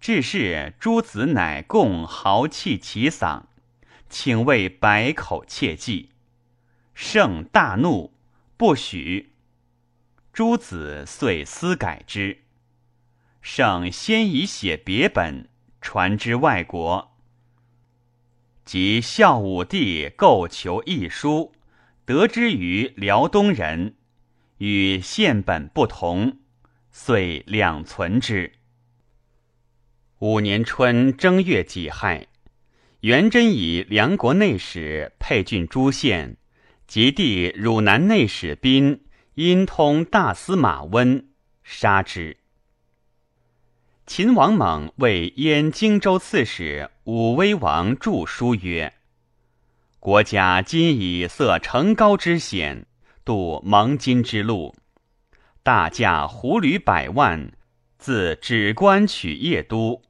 [0.00, 3.44] 至是诸子乃共豪气其嗓。
[4.10, 6.10] 请为百口切记，
[6.94, 8.12] 圣大怒，
[8.56, 9.32] 不许。
[10.32, 12.42] 诸子遂私改之。
[13.40, 15.48] 圣先以写别本，
[15.80, 17.16] 传之外国。
[18.64, 21.53] 及孝武帝构求一书，
[22.06, 23.94] 得之于辽东人，
[24.58, 26.38] 与县本不同，
[26.92, 28.52] 遂两存之。
[30.18, 32.28] 五年春正月己亥。
[33.00, 36.38] 元贞以梁国内史沛郡诸县，
[36.86, 41.28] 及弟汝南内史宾因通大司马温，
[41.62, 42.38] 杀之。
[44.06, 48.94] 秦王猛为燕荆州刺史武威王著书曰
[50.04, 52.84] ：“国家今以色成高之险，
[53.24, 54.74] 渡蒙金之路，
[55.62, 57.50] 大驾胡旅百万，
[57.96, 60.02] 自止关取邺都。”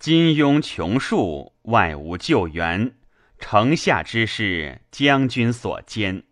[0.00, 2.96] 金庸穷数，外无救援。
[3.38, 6.24] 城下之事，将军所兼，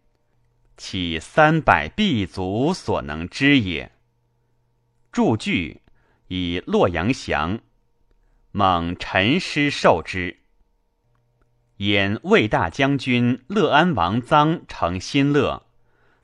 [0.77, 3.93] 岂三百臂卒所能知也？
[5.13, 5.83] 著句
[6.27, 7.61] 以洛阳降，
[8.51, 10.41] 蒙陈师受之。
[11.79, 15.67] 演魏大将军乐安王臧成新乐，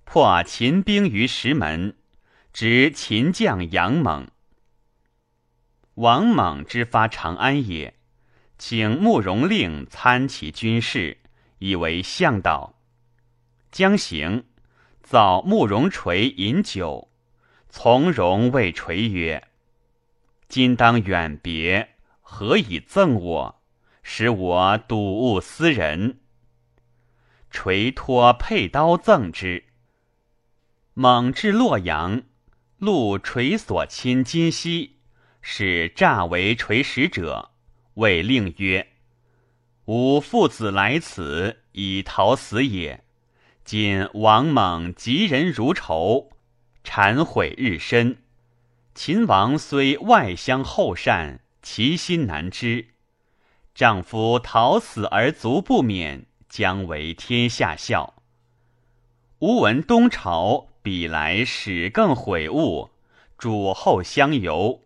[0.04, 1.96] 破秦兵于石门，
[2.52, 4.28] 执秦将杨猛。
[5.94, 7.94] 王猛之发长安也，
[8.58, 11.18] 请慕容令参其军事，
[11.58, 12.74] 以为向导。
[13.72, 14.44] 将行，
[15.02, 17.10] 早慕容垂饮酒，
[17.68, 19.48] 从容谓垂曰
[20.48, 23.59] ：“今当远别，何以赠我，
[24.12, 26.18] 使我睹物思人？”
[27.48, 29.66] 垂托佩刀赠之。
[30.94, 32.24] 猛至洛阳，
[32.78, 34.96] 路垂所亲金溪。
[35.40, 37.52] 使诈为垂使者，
[37.94, 38.88] 谓令曰
[39.86, 43.04] ：“吾父子来此，以逃死也。
[43.64, 46.30] 今王猛急人如仇，
[46.84, 48.18] 忏悔日深。
[48.92, 52.88] 秦王虽外相厚善，其心难知。
[53.74, 58.14] 丈夫逃死而卒不免，将为天下笑。
[59.38, 62.90] 吾闻东朝比来始更悔悟，
[63.38, 64.82] 主后相由。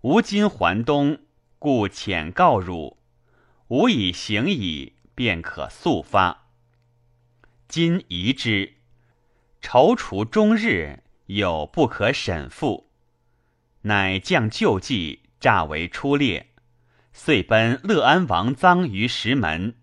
[0.00, 1.18] 吾今还东，
[1.58, 2.96] 故遣告汝。
[3.68, 6.48] 吾以行矣，便可速发。
[7.68, 8.74] 今疑之，
[9.60, 12.90] 踌躇终日，有不可审复。
[13.82, 16.50] 乃将救济，诈为出猎，
[17.18, 19.74] 遂奔乐安王臧于石门。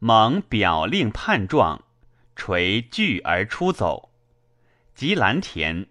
[0.00, 1.84] 蒙表令叛状。
[2.34, 4.10] 垂拒而出走，
[4.94, 5.86] 及蓝田，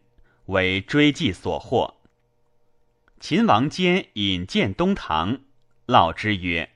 [0.48, 2.02] 为追迹所获。
[3.20, 5.40] 秦王坚引见东堂，
[5.86, 6.72] 告之曰：“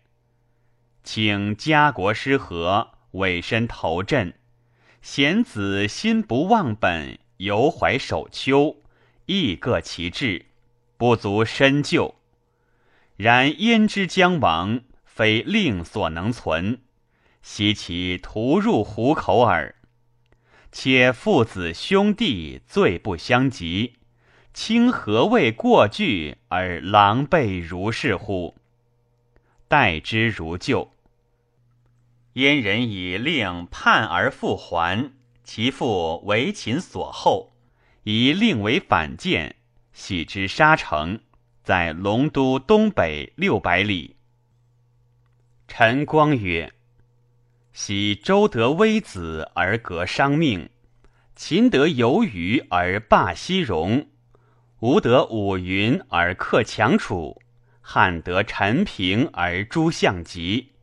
[1.04, 4.36] 请家国失和，委身投镇。
[5.02, 8.78] 贤子心不忘本，犹怀守丘，
[9.26, 10.46] 亦各其志，
[10.96, 12.16] 不足深究。
[13.18, 16.82] 然焉知将亡，非令所能存。”
[17.42, 19.76] 惜其徒入虎口耳，
[20.72, 23.98] 且父子兄弟罪不相及，
[24.52, 28.56] 卿何谓过惧而狼狈如是乎？
[29.68, 30.92] 待之如旧。
[32.34, 35.14] 燕人以令叛而复还，
[35.44, 37.54] 其父为秦所厚，
[38.04, 39.56] 以令为反间，
[39.94, 41.20] 喜之沙城，
[41.66, 44.18] 在龙都东北六百里。
[45.68, 46.72] 陈光曰。
[47.74, 50.70] 昔周得微子而革商命，
[51.36, 54.06] 秦得游鱼而霸西戎，
[54.80, 57.42] 吴得五云而克强楚，
[57.82, 60.74] 汉得陈平而诛项籍，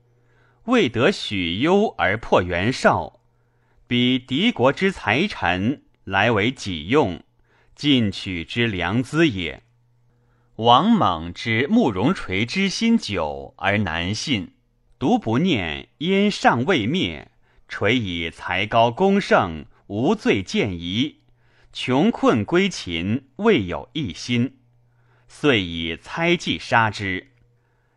[0.64, 3.20] 魏得许攸而破袁绍。
[3.86, 7.22] 彼敌国之财臣，来为己用，
[7.76, 9.62] 进取之良资也。
[10.62, 14.52] 王猛之慕容垂之心久而难信。
[14.96, 17.32] 独不念燕尚未灭，
[17.66, 21.16] 垂以才高功盛，无罪见疑，
[21.72, 24.58] 穷困归秦，未有一心，
[25.26, 27.32] 遂以猜忌杀之，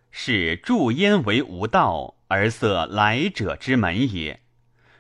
[0.10, 4.40] 是助燕为无道，而塞来者之门也。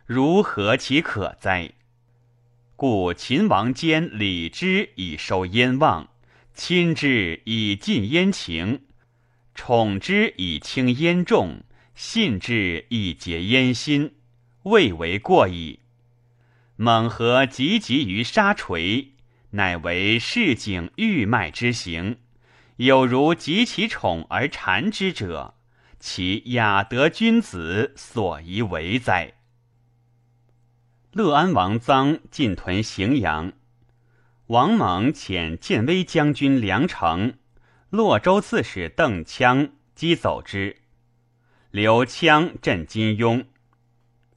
[0.05, 1.72] 如何其可哉？
[2.76, 6.09] 故秦王坚礼之以收燕望，
[6.56, 8.82] 亲之以尽燕情，
[9.53, 11.64] 宠之以轻燕重。
[11.93, 14.16] 信之以结燕心，
[14.64, 15.80] 未为过矣。
[16.76, 19.14] 猛何汲汲于沙锤，
[19.51, 22.18] 乃为市井欲迈之行，
[22.76, 25.56] 有如及其宠而缠之者，
[25.97, 29.36] 其雅德君子所宜为哉？
[31.14, 33.53] 乐安王臧进屯荥阳，
[34.48, 37.34] 王猛遣建威将军梁成、
[37.89, 40.84] 洛州刺史邓羌击走之。
[41.72, 43.46] 刘羌镇金庸，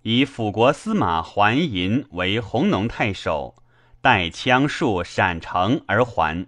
[0.01, 3.63] 以辅国司马桓寅为弘农太守，
[4.01, 6.47] 代羌戍陕城而还。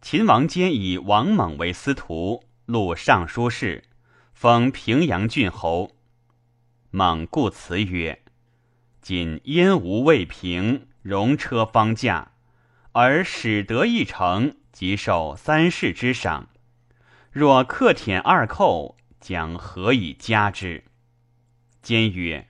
[0.00, 3.84] 秦王坚以王猛为司徒，录尚书事，
[4.32, 5.90] 封平阳郡侯。
[6.90, 8.22] 猛故辞曰
[9.02, 12.32] ：“今燕吴未平，戎车方驾，
[12.92, 16.48] 而使得一城，即受三世之赏。
[17.30, 20.84] 若克舔二寇。”将何以加之？
[21.82, 22.48] 坚曰：“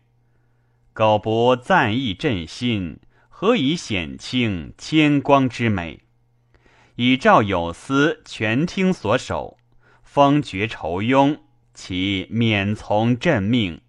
[0.93, 2.99] 苟不赞义振心，
[3.31, 6.01] 何以显清千光之美？
[6.97, 9.57] 以赵有司全听所守，
[10.03, 11.39] 封爵仇庸，
[11.73, 13.81] 其免从朕命。”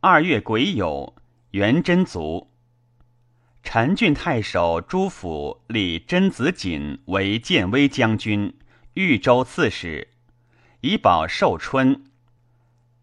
[0.00, 1.14] 二月癸酉，
[1.52, 2.50] 元贞卒。
[3.68, 8.54] 陈郡太守朱府立甄子瑾为建威将军、
[8.94, 10.06] 豫州刺史。
[10.82, 12.04] 以保寿春，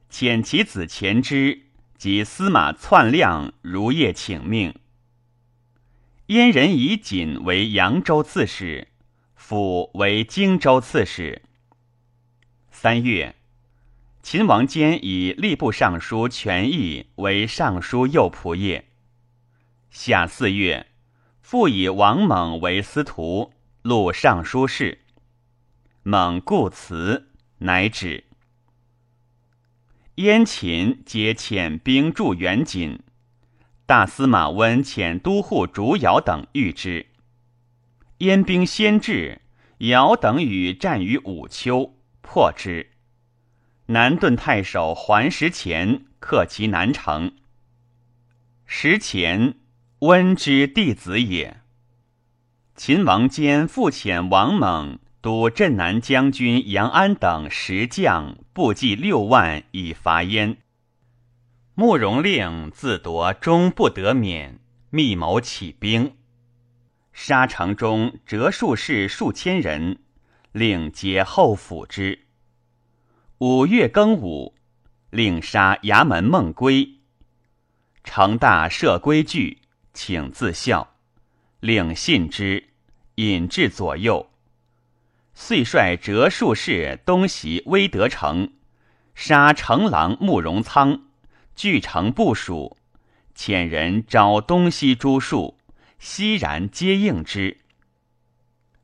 [0.10, 1.64] 遣其子前之
[1.98, 4.74] 及司马篡亮如夜请命。
[6.28, 8.88] 燕人以瑾为扬州刺史，
[9.36, 11.42] 辅为荆州刺史。
[12.72, 13.36] 三月，
[14.24, 18.86] 秦王坚以吏部尚书权益为尚书右仆射。
[19.96, 20.88] 夏四月，
[21.40, 25.04] 复以王猛为司徒，录尚书事。
[26.02, 27.30] 猛故辞。
[27.60, 28.24] 乃止。
[30.16, 33.02] 燕秦皆遣兵助援锦，
[33.86, 37.06] 大司马温遣都护烛尧等御之。
[38.18, 39.42] 燕兵先至，
[39.78, 42.90] 尧等与战于武丘，破之。
[43.86, 47.36] 南顿太守桓石前克其南城。
[48.66, 49.60] 石前，
[50.06, 51.62] 温之弟子也。
[52.76, 60.58] 秦王坚复遣王猛督镇南将军杨安等十将，部骑六万以伐燕。
[61.74, 66.14] 慕容令自夺终不得免，密谋起兵，
[67.14, 70.00] 杀城中折术士数千人，
[70.52, 72.26] 令皆后辅之。
[73.38, 74.54] 五月庚午，
[75.12, 77.00] 令杀衙门孟归。
[78.04, 79.60] 成大设规矩，
[79.94, 80.96] 请自效。
[81.60, 82.70] 令信之，
[83.16, 84.30] 引至左右。
[85.34, 88.54] 遂率折术士东袭威德城，
[89.16, 91.04] 杀城郎慕容仓，
[91.56, 92.78] 据城部署，
[93.36, 95.58] 遣人招东西诸术，
[96.00, 97.62] 悉然皆应之。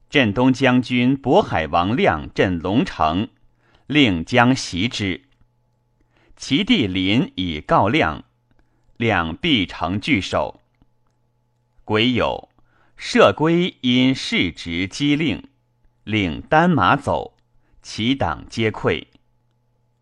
[0.10, 3.30] 镇东将军渤海王亮镇龙城。
[3.86, 5.24] 令将袭之，
[6.36, 8.24] 其弟临以告亮，
[8.97, 10.62] 亮必成拒守。
[11.89, 12.49] 癸酉，
[12.97, 15.47] 射归因事职机令，
[16.03, 17.35] 令单马走，
[17.81, 19.07] 其党皆溃。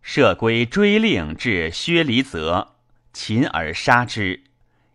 [0.01, 2.75] 射归追令至薛离泽，
[3.13, 4.43] 擒而杀之，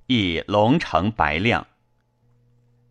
[0.07, 1.67] 亦龙城白亮。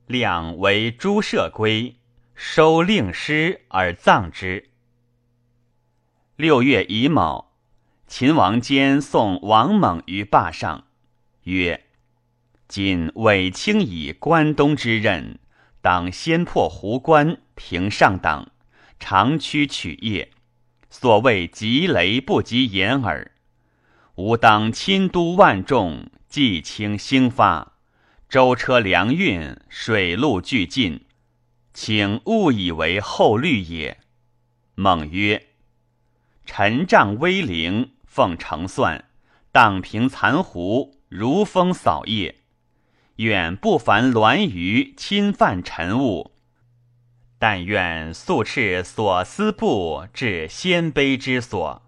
[0.07, 1.95] 亮为朱射归，
[2.33, 4.71] 收令师而葬之。
[6.37, 7.53] 六月乙卯，
[8.07, 10.85] 秦王坚送王猛于霸上，
[11.43, 11.85] 曰
[12.71, 15.39] ：“今韦卿以关东之任，
[15.81, 18.49] 当先破胡关，平上党，
[18.97, 20.31] 长驱取业。
[20.89, 23.31] 所谓急雷不及掩耳。
[24.15, 27.73] 吾当亲都万众，济清兴发，
[28.29, 31.03] 舟车粮运，水陆俱进，
[31.73, 33.97] 请勿以为后虑也。”
[34.75, 35.47] 猛曰。
[36.45, 39.03] 陈仗威灵，奉承算，
[39.51, 42.35] 荡平残胡，如风扫叶，
[43.17, 46.31] 远不凡栾鱼侵犯臣物。
[47.37, 51.81] 但愿速斥所思部至鲜卑之所。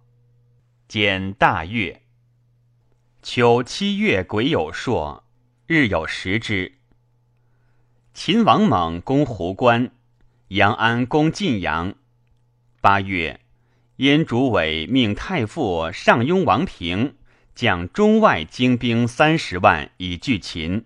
[0.87, 2.01] 兼大悦。
[3.21, 5.23] 秋七月癸酉朔，
[5.67, 6.79] 日有食之。
[8.13, 9.91] 秦王猛攻胡关，
[10.49, 11.95] 杨安攻晋阳。
[12.81, 13.39] 八月。
[13.97, 17.15] 燕主委命太傅上庸王平
[17.53, 20.85] 将中外精兵三十万以拒秦，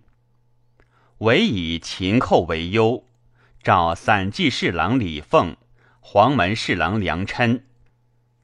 [1.19, 3.03] 唯以秦寇为忧，
[3.63, 5.57] 召散骑侍郎李凤、
[5.99, 7.65] 黄门侍郎梁琛、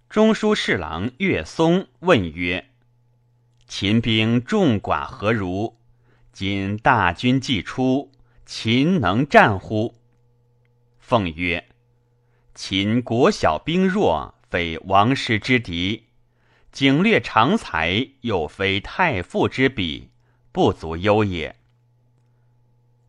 [0.10, 2.70] 中书侍郎岳松问曰
[3.68, 5.78] ：“秦兵众寡何如？
[6.32, 8.12] 今大军既出，
[8.46, 9.96] 秦能战乎？”
[11.00, 11.68] 奉曰
[12.56, 16.04] ：“秦国小兵弱。”非王师之敌，
[16.72, 20.12] 景略长才，又非太傅之比，
[20.52, 21.56] 不足忧也。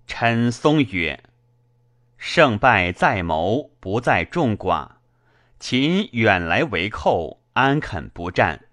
[0.06, 1.22] 陈松曰
[2.18, 4.88] ：“胜败在谋，不在众寡。
[5.58, 8.66] 秦远来为寇，安肯不战？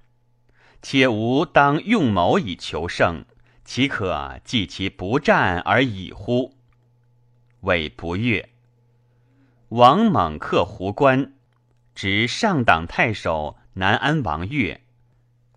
[0.81, 3.25] 且吾当用谋以求胜，
[3.63, 6.55] 岂可计其不战而已乎？”
[7.61, 8.49] 谓不悦。
[9.69, 11.33] 王猛克胡关。
[11.93, 14.81] 执上党太守南安王岳，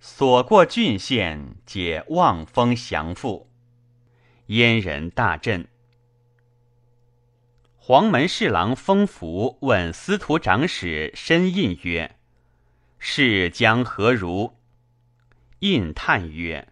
[0.00, 3.48] 所过郡县皆望风降附，
[4.46, 5.66] 燕人大震。
[7.76, 12.16] 黄门侍郎封福问司徒长史申印曰
[12.98, 14.54] ：“事将何如？”
[15.60, 16.68] 印叹曰：“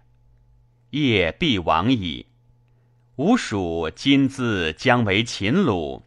[0.90, 2.26] 业必亡矣。
[3.16, 6.02] 吾属今自将为秦虏。”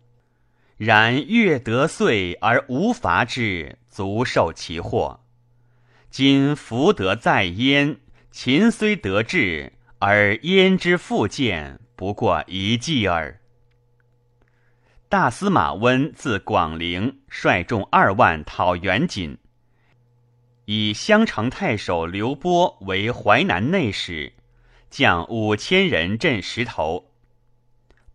[0.77, 5.21] 然越得遂而无伐之，足受其祸。
[6.09, 7.97] 今福德在焉，
[8.29, 13.39] 秦虽得志，而焉之复见，不过一计耳。
[15.07, 19.37] 大司马温自广陵率众二万讨袁锦，
[20.65, 24.33] 以襄城太守刘波为淮南内史，
[24.89, 27.11] 将五千人镇石头。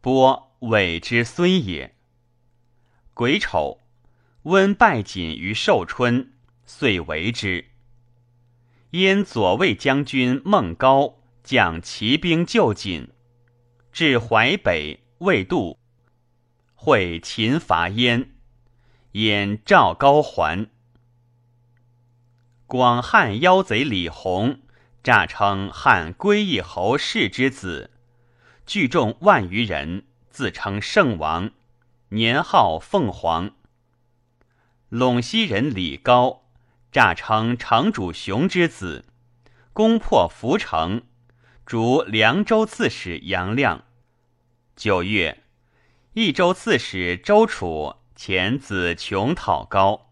[0.00, 1.94] 波伪之孙也。
[3.14, 3.80] 癸丑，
[4.42, 6.32] 温拜锦于寿春，
[6.64, 7.66] 遂为之。
[8.90, 11.19] 燕左卫将军孟高
[11.50, 13.08] 将骑兵救锦，
[13.90, 15.80] 至淮北，未渡，
[16.76, 18.30] 会秦伐燕，
[19.14, 20.68] 燕赵高还。
[22.68, 24.60] 广汉妖贼李弘
[25.02, 27.90] 诈称汉归义侯氏之子，
[28.64, 31.50] 聚众万余人，自称圣王。
[32.10, 33.56] 年号凤凰。
[34.88, 36.44] 陇西人李高
[36.92, 39.06] 诈称城主雄之子，
[39.72, 41.02] 攻破涪城，
[41.70, 43.84] 逐凉州刺史杨亮。
[44.74, 45.44] 九月，
[46.14, 50.10] 益州刺史周楚遣子琼讨高，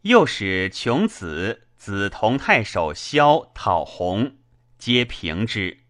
[0.00, 4.36] 又使琼子子同太守萧讨洪，
[4.78, 5.80] 皆平之。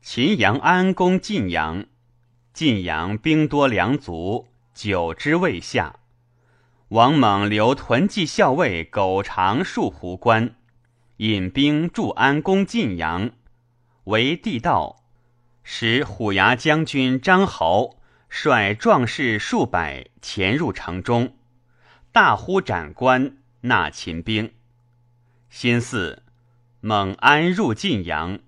[0.00, 1.86] 秦阳安攻晋阳，
[2.52, 6.00] 晋阳兵多粮足，久之未下。
[6.88, 10.56] 王猛留屯骑校尉苟长戍壶关，
[11.18, 13.30] 引兵驻安攻晋阳，
[14.04, 15.04] 为地道，
[15.62, 17.98] 使虎牙将军张豪
[18.28, 21.36] 率壮士数百潜入城中，
[22.10, 24.52] 大呼斩官，纳秦兵。
[25.48, 26.22] 新巳，
[26.80, 28.40] 猛安入晋阳，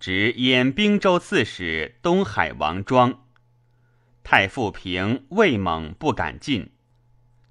[0.00, 3.26] 执燕兵州刺史东海王庄。
[4.24, 6.72] 太傅平魏猛不敢进。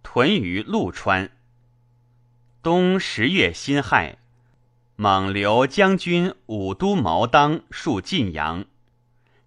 [0.02, 1.30] 屯于陆川。
[2.64, 4.18] 冬十月辛亥，
[5.00, 8.66] 蒙留将军武都毛当戍晋阳，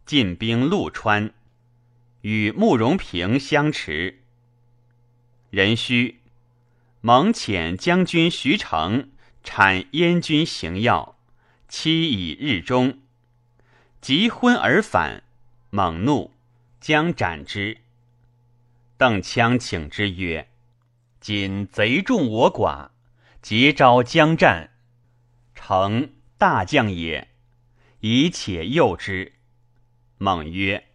[0.07, 1.35] 进兵陆川，
[2.21, 4.23] 与慕容平相持。
[5.51, 6.21] 壬戌，
[7.01, 9.11] 蒙遣将军徐成
[9.43, 11.17] 产燕军行要，
[11.67, 13.01] 期以日中，
[14.01, 15.25] 及昏而返，
[15.71, 16.31] 猛怒，
[16.81, 17.79] 将斩之。
[18.97, 20.49] 邓羌请之曰。
[21.21, 22.91] 今贼众我寡，
[23.43, 24.71] 急招将战，
[25.63, 27.29] 成大将也，
[28.01, 29.35] 以且诱之。
[30.17, 30.89] 猛曰：“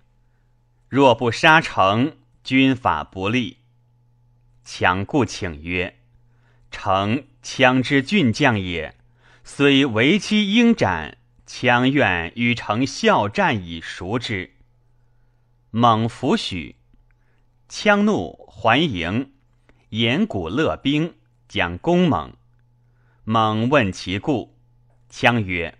[0.90, 3.60] 若不杀成，军法不利。”
[4.66, 6.00] 强故请曰
[6.72, 8.98] ：“成羌之俊将也，
[9.44, 14.56] 虽为期应斩，羌愿与成效战以赎之。”
[15.70, 16.76] 猛弗许，
[17.70, 19.32] 羌怒还营。
[19.90, 21.16] 言古乐兵
[21.48, 22.36] 将攻猛，
[23.24, 24.55] 猛问其故，
[25.12, 25.78] 羌曰：“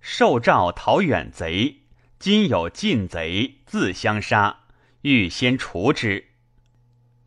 [0.00, 1.82] 受诏讨远贼，
[2.18, 4.60] 今有近贼自相杀，
[5.02, 6.28] 欲先除之。”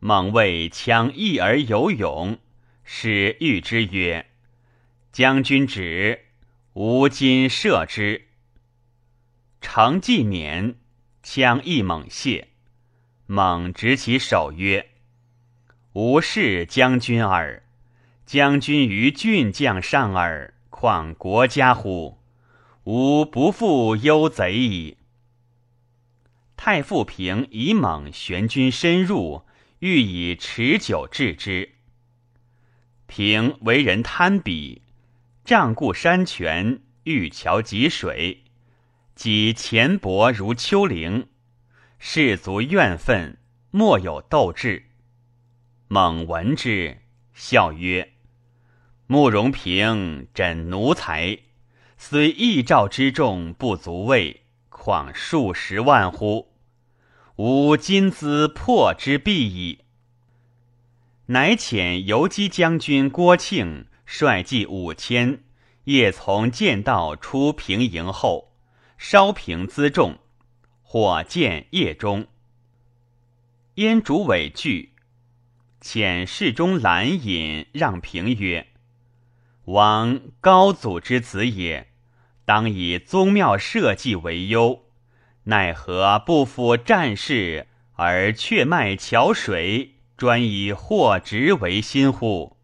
[0.00, 2.38] 猛谓羌义而有勇，
[2.82, 4.26] 使谕之曰
[5.12, 6.26] ：“将军止，
[6.72, 8.28] 吾今射之。”
[9.62, 10.74] 成既免，
[11.22, 12.48] 羌亦猛谢，
[13.26, 14.88] 猛执其手曰。
[15.92, 17.62] 吾视将军耳，
[18.26, 20.51] 将军于郡将上耳，
[20.82, 22.18] 况国家乎？
[22.82, 24.96] 吾不负忧贼矣。
[26.56, 29.44] 太傅平以猛玄军深入，
[29.78, 31.76] 欲以持久制之。
[33.06, 34.80] 平为人贪鄙，
[35.44, 38.42] 仗固山泉，欲桥汲水，
[39.14, 41.28] 己钱帛如丘陵，
[42.00, 43.38] 士卒怨愤，
[43.70, 44.86] 莫有斗志。
[45.86, 47.02] 猛闻之，
[47.34, 48.11] 笑曰
[49.12, 51.40] ：“慕容平枕奴才，
[51.98, 54.40] 虽一兆之众不足畏，
[54.70, 56.48] 况数十万乎？
[57.36, 59.80] 吾今兹破之必矣。”
[61.28, 65.44] 乃遣游击将军郭庆率骑五千，
[65.84, 68.54] 夜从剑道出平营后，
[68.96, 70.20] 烧平辎重，
[70.80, 72.26] 火箭夜中。
[73.74, 74.94] 燕主委惧。
[75.82, 78.68] 遣侍中兰隐让平曰
[79.66, 81.88] ：“王高祖之子也，
[82.44, 84.86] 当以宗庙社稷为忧，
[85.44, 92.56] 奈何不辅战事，而却卖桥水，专以货殖为心乎？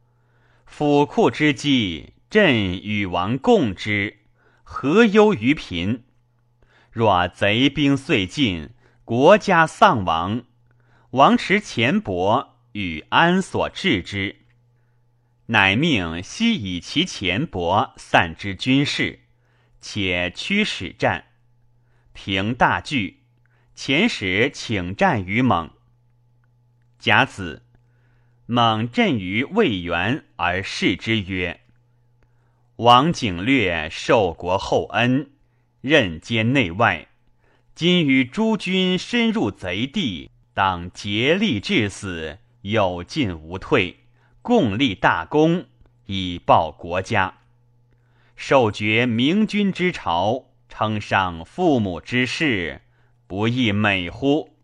[0.66, 4.18] 府库之积，朕与王共之，
[4.64, 6.02] 何忧于贫？
[6.90, 8.70] 若贼兵遂尽，
[9.04, 10.42] 国家丧亡，
[11.10, 14.37] 王持钱帛。”与安所置之，
[15.50, 19.20] 乃命悉以其钱帛散之军事，
[19.80, 21.24] 且驱使战。
[22.12, 23.22] 平大惧，
[23.74, 25.70] 遣使请战于蒙。
[26.98, 27.62] 甲子，
[28.44, 31.60] 蒙阵于魏元而视之曰
[32.76, 35.30] ：“王景略受国厚恩，
[35.80, 37.08] 任兼内外，
[37.74, 43.97] 今与诸军深入贼地，当竭力致死。”有进无退，
[44.48, 45.66] 共立大功，
[46.06, 47.40] 以报国家。
[48.34, 52.80] 受爵明君之朝，称上父母之事，
[53.26, 54.56] 不亦美乎？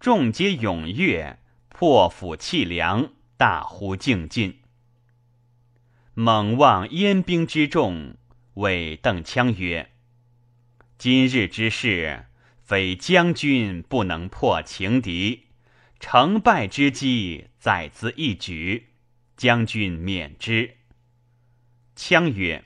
[0.00, 4.60] 众皆踊跃，破釜弃粮，大呼敬进。
[6.14, 8.16] 猛望燕兵之众，
[8.54, 9.90] 谓邓羌曰
[10.96, 12.24] ：“今日之事，
[12.62, 15.48] 非将军不能破情敌。”
[16.02, 18.88] 成败之机，在兹一举。
[19.36, 20.76] 将军免之。
[21.96, 22.64] 羌曰：“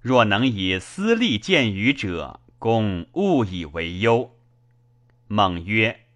[0.00, 4.36] 若能以私利见于者，公勿以为忧。”
[5.26, 6.06] 猛曰：“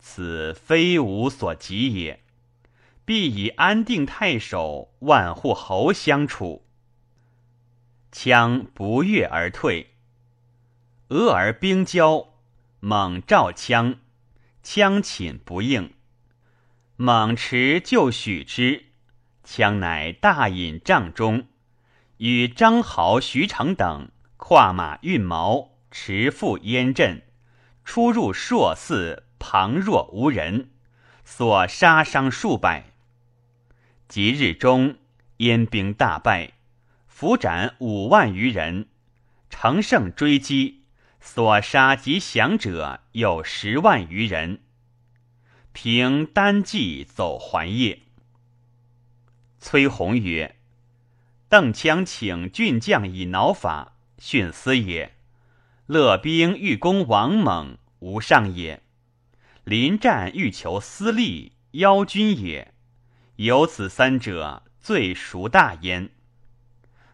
[0.00, 2.24] 此非吾所及也，
[3.04, 6.66] 必以安定太守、万户侯相处。”
[8.12, 9.94] 羌不悦而退。
[11.10, 12.34] 俄而兵交，
[12.80, 13.98] 猛召羌，
[14.72, 15.94] 羌寝不应。
[16.94, 18.84] 猛驰就许之，
[19.44, 21.48] 羌乃大饮帐中，
[22.18, 27.22] 与张豪、徐成等跨马运矛，持赴燕阵，
[27.84, 30.70] 出入朔寺，旁若无人，
[31.24, 32.92] 所杀伤数百。
[34.06, 34.98] 即日中，
[35.38, 36.52] 燕兵大败，
[37.08, 38.86] 俘斩五万余人，
[39.48, 40.79] 乘胜追击。
[41.20, 44.60] 所杀及降者有十万余人。
[45.72, 48.00] 凭单骑走还业。
[49.58, 50.56] 崔弘曰
[51.48, 55.14] ：“邓羌请郡将以挠法，训思也。
[55.86, 58.82] 乐兵欲攻王猛，无上也。
[59.64, 62.74] 临战欲求私利，邀军也。
[63.36, 66.10] 有此三者，最孰大焉？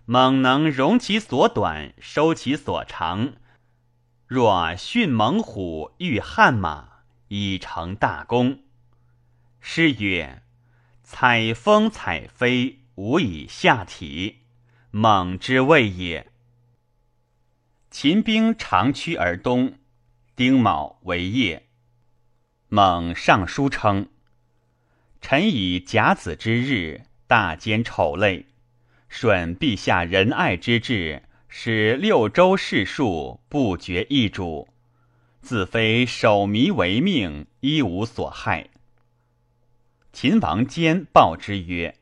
[0.05, 3.35] 猛能容其所短，收其所长。”
[4.27, 8.65] 若训猛虎，遇悍马，已成大功。
[9.61, 10.43] 诗曰
[11.05, 14.41] ：“采风采飞，无以下体，
[14.91, 16.33] 猛之谓也。”
[17.89, 19.79] 秦兵长驱而东，
[20.35, 21.69] 丁卯为夜。
[22.69, 24.09] 猛上书称
[25.23, 28.47] ：“臣以甲子之日，大奸丑类，
[29.09, 31.23] 顺陛下仁爱之志。”
[31.59, 34.69] 使六州士庶不绝一主，
[35.41, 38.69] 自非守迷为命，一无所害。
[40.13, 41.97] 秦王坚报之曰：“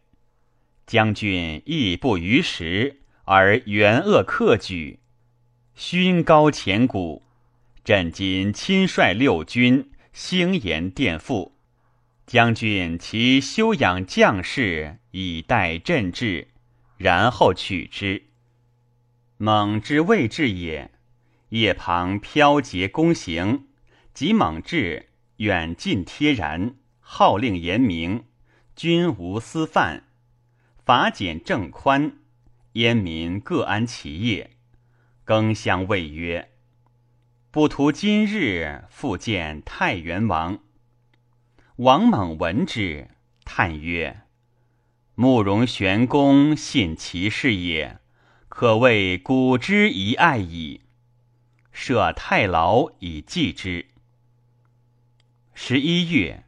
[0.88, 4.98] 将军亦不逾时，而援恶克举，
[5.76, 7.22] 勋高前古。
[7.84, 11.56] 朕今亲率六军，兴言垫付。
[12.26, 16.48] 将军其修养将士，以待朕至，
[16.96, 18.24] 然后取之。”
[19.36, 20.92] 猛之未至也，
[21.48, 23.66] 夜旁飘节弓行，
[24.12, 25.08] 及猛至，
[25.38, 28.24] 远近贴然，号令严明，
[28.76, 30.04] 君无私犯，
[30.84, 32.18] 法简正宽，
[32.74, 34.52] 燕民各安其业。
[35.24, 36.50] 更相谓曰
[37.50, 40.60] ：“不图今日复见太原王。”
[41.76, 43.08] 王猛闻之，
[43.44, 44.22] 叹曰
[45.16, 47.98] ：“慕容玄公信其事也。”
[48.56, 50.82] 可谓古之一爱矣。
[51.72, 53.86] 设太牢以祭之。
[55.54, 56.44] 十一月，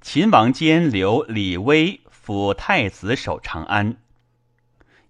[0.00, 3.96] 秦王坚留李威辅太子守长安。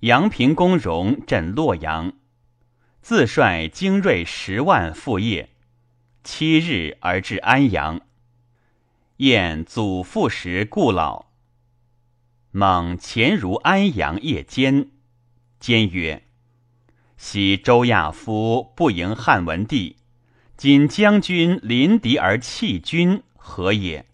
[0.01, 2.15] 阳平公荣镇洛阳，
[3.03, 5.51] 自率精锐十万赴业，
[6.25, 8.01] 七日而至安阳。
[9.19, 11.27] 宴祖父时故老。
[12.53, 14.93] 猛潜如安阳夜间。
[15.63, 16.25] 坚曰
[17.17, 19.95] ：“昔周亚夫不迎汉文帝，
[20.57, 24.05] 今将军临敌而弃军，何也？”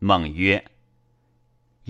[0.00, 0.64] 孟曰：“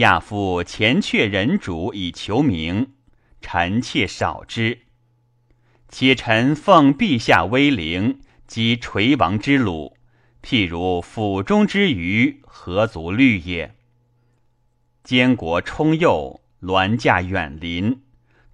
[0.02, 2.94] 亚夫前却人主以求名，
[3.40, 4.80] 臣妾少之。
[5.88, 8.18] 且臣奉陛下威灵，
[8.48, 9.96] 及垂亡之鲁，
[10.42, 13.76] 譬如府中之鱼，何足虑也？
[15.04, 18.02] 监国冲右，銮驾远临。”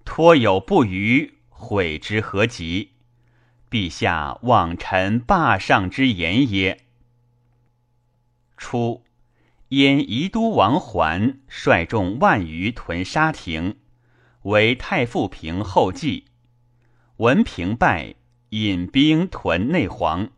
[0.09, 2.93] 托有不虞，悔之何及？
[3.69, 6.79] 陛下望臣霸上之言也？
[8.57, 9.03] 初，
[9.67, 13.77] 燕宜都王桓率众万余屯沙亭，
[14.41, 16.25] 为太傅平后继。
[17.17, 18.15] 闻平败，
[18.49, 20.31] 引兵屯内黄。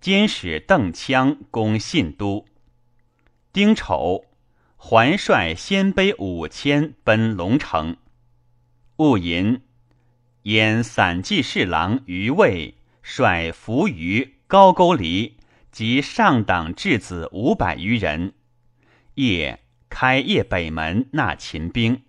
[0.00, 2.44] 兼使邓羌攻信都。
[3.52, 4.24] 丁丑，
[4.76, 7.96] 桓率鲜卑五千奔龙城。
[8.98, 9.62] 戊寅，
[10.42, 15.36] 燕散骑侍郎于卫率伏于高句丽
[15.70, 18.32] 及上党质子五百余人，
[19.14, 22.02] 夜开邺北门纳秦兵。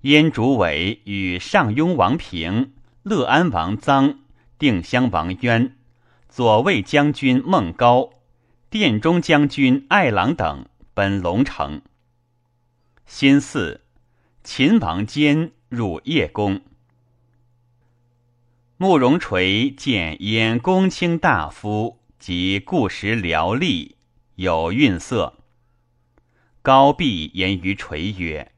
[0.00, 4.16] 燕主伟与上庸王平、乐安王臧、
[4.58, 5.76] 定襄王渊、
[6.30, 8.14] 左卫将军孟高、
[8.70, 10.64] 殿中将军爱郎等
[10.94, 11.82] 奔龙城。
[13.04, 13.82] 辛巳，
[14.42, 15.52] 秦王坚。
[15.68, 16.62] 入叶宫，
[18.78, 23.96] 慕容垂见燕公卿大夫及故时僚吏
[24.36, 25.34] 有愠色。
[26.62, 28.52] 高必言于垂曰：“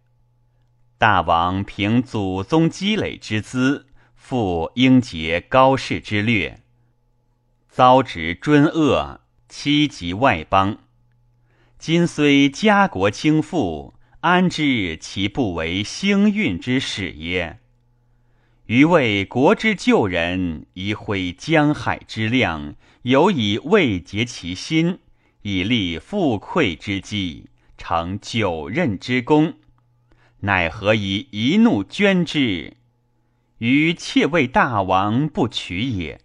[0.99, 6.63] 大王凭祖宗积累之资，复应结高氏之略，
[7.69, 10.79] 遭执尊恶，欺及外邦。
[11.77, 17.59] 今虽家国倾覆，安知其不为兴运之始耶？
[18.67, 24.99] 余为国之救人，宜挥江海之量，有以慰藉其心，
[25.43, 27.47] 以立富贵之基。”
[27.83, 29.55] 成九任之功，
[30.41, 32.77] 奈何以一怒捐之？
[33.57, 36.21] 余妾为大王不取也。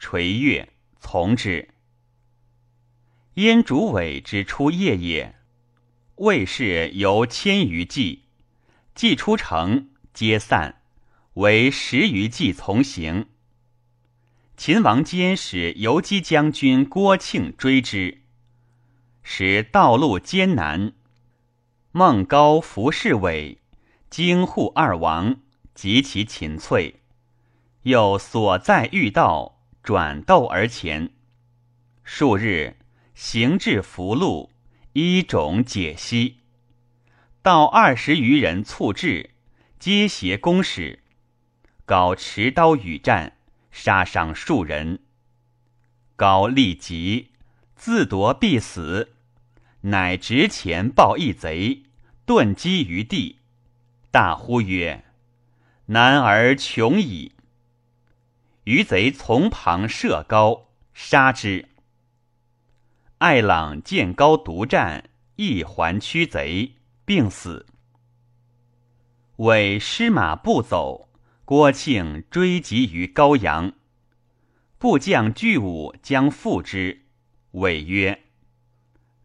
[0.00, 1.68] 垂月从之。
[3.34, 5.36] 燕主委之出夜也，
[6.16, 8.22] 魏氏由千余骑，
[8.94, 10.80] 骑出城皆散，
[11.34, 13.26] 为十余骑从行。
[14.56, 18.20] 秦王坚使游击将军郭庆追之。
[19.24, 20.92] 使道路艰难，
[21.90, 23.58] 孟高、服侍卫、
[24.08, 25.40] 京护二王
[25.74, 27.00] 极其勤粹，
[27.82, 31.10] 又所在遇道，转斗而前。
[32.04, 32.76] 数日
[33.14, 34.52] 行至福禄，
[34.96, 36.36] 一种解析，
[37.42, 39.30] 到二十余人促至，
[39.80, 41.00] 皆携弓矢，
[41.84, 43.32] 高持刀与战，
[43.72, 45.00] 杀伤数人。
[46.14, 47.32] 高立即
[47.74, 49.14] 自夺必死。
[49.80, 51.82] 乃执前报一贼，
[52.24, 53.40] 顿击于地，
[54.12, 55.04] 大呼曰
[55.86, 57.32] ：“男儿穷矣！”
[58.62, 61.68] 余贼从旁射高，杀之。
[63.24, 66.74] 艾朗见高独战，一还驱贼，
[67.06, 67.64] 病死。
[69.36, 71.08] 为失马不走，
[71.46, 73.72] 郭庆追及于高阳，
[74.76, 77.06] 部将巨武将复之，
[77.52, 78.24] 谓曰。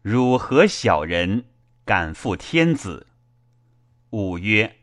[0.00, 1.44] 汝何小人，
[1.84, 3.06] 敢负天子？
[4.08, 4.78] 武曰：“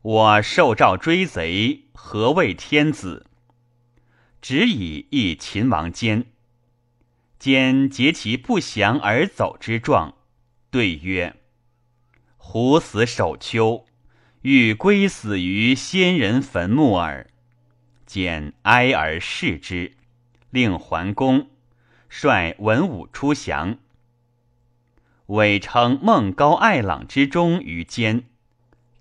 [0.00, 3.26] 我受诏追贼，何谓天子？”
[4.40, 6.26] 只以一秦王坚。
[7.38, 10.14] 兼结其不降而走之状，
[10.70, 11.36] 对曰
[12.36, 13.86] ：“虎死守丘，
[14.42, 17.28] 欲归死于先人坟墓耳。”
[18.04, 19.92] 坚哀而视之，
[20.50, 21.48] 令桓公，
[22.08, 23.78] 率文武出降。
[25.26, 28.24] 伪称孟高、爱朗之忠于坚，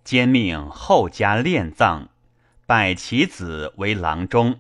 [0.04, 2.10] 坚命后加殓葬，
[2.66, 4.60] 拜其子为郎中。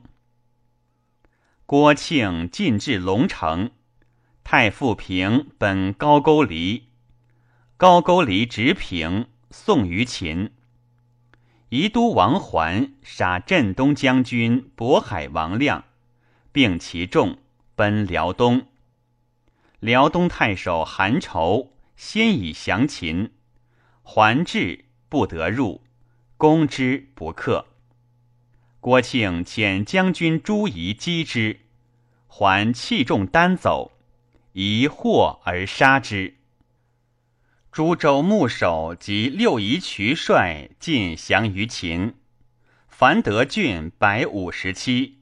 [1.68, 3.72] 郭庆进至龙城，
[4.46, 6.88] 太傅平本高句丽，
[7.76, 10.54] 高句丽直平送于秦。
[11.68, 15.84] 宜都王桓杀镇东将军渤海王亮，
[16.54, 17.38] 并其众，
[17.76, 18.68] 奔辽东。
[19.82, 23.34] 辽东太守韩稠先已降秦，
[24.04, 25.82] 还至不得入，
[26.38, 27.66] 攻之不克。
[28.88, 31.60] 郭庆遣将军朱仪击之，
[32.26, 33.92] 还弃重单走，
[34.54, 36.36] 疑惑而杀之。
[37.70, 42.16] 诸州牧守及六夷渠帅尽降于秦，
[42.88, 45.18] 樊德郡百五十七，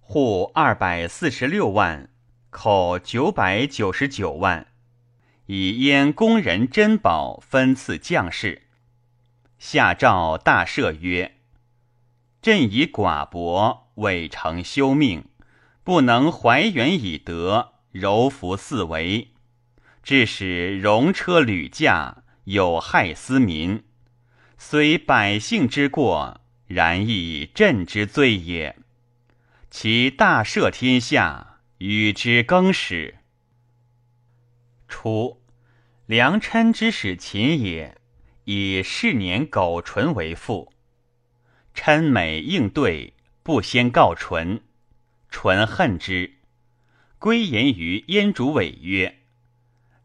[0.00, 2.10] 户二百四十六万。
[2.50, 4.66] 口九百九十九万，
[5.46, 8.62] 以燕工人珍宝分赐将士。
[9.60, 11.35] 下诏大赦曰
[12.46, 15.24] ：“朕以寡薄，未成休命，
[15.82, 19.32] 不能怀远以德，柔服四围，
[20.04, 23.82] 致使戎车屡驾，有害斯民。
[24.56, 28.76] 虽百姓之过，然亦朕之罪也。
[29.68, 33.16] 其大赦天下。”与之更始。
[34.86, 35.42] 初，
[36.06, 37.98] 良琛之使秦也，
[38.44, 40.72] 以是年苟纯为父。
[41.76, 43.12] 琛美应对，
[43.42, 44.62] 不先告纯，
[45.28, 46.32] 纯恨之，
[47.18, 49.18] 归言于燕主委曰：“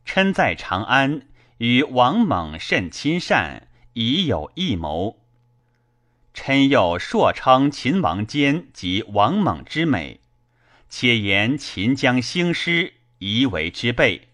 [0.06, 1.22] 琛在长安，
[1.60, 5.18] 与王猛甚亲善，已有异谋。
[6.34, 10.20] 琛又硕称秦王坚及王猛之美。”
[10.90, 14.28] 且言秦将兴师，宜为之备。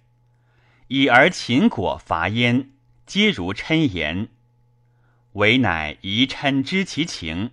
[0.87, 2.71] 已而秦果伐燕，
[3.05, 4.29] 皆如琛言。
[5.37, 7.51] 唯乃宜琛知其情。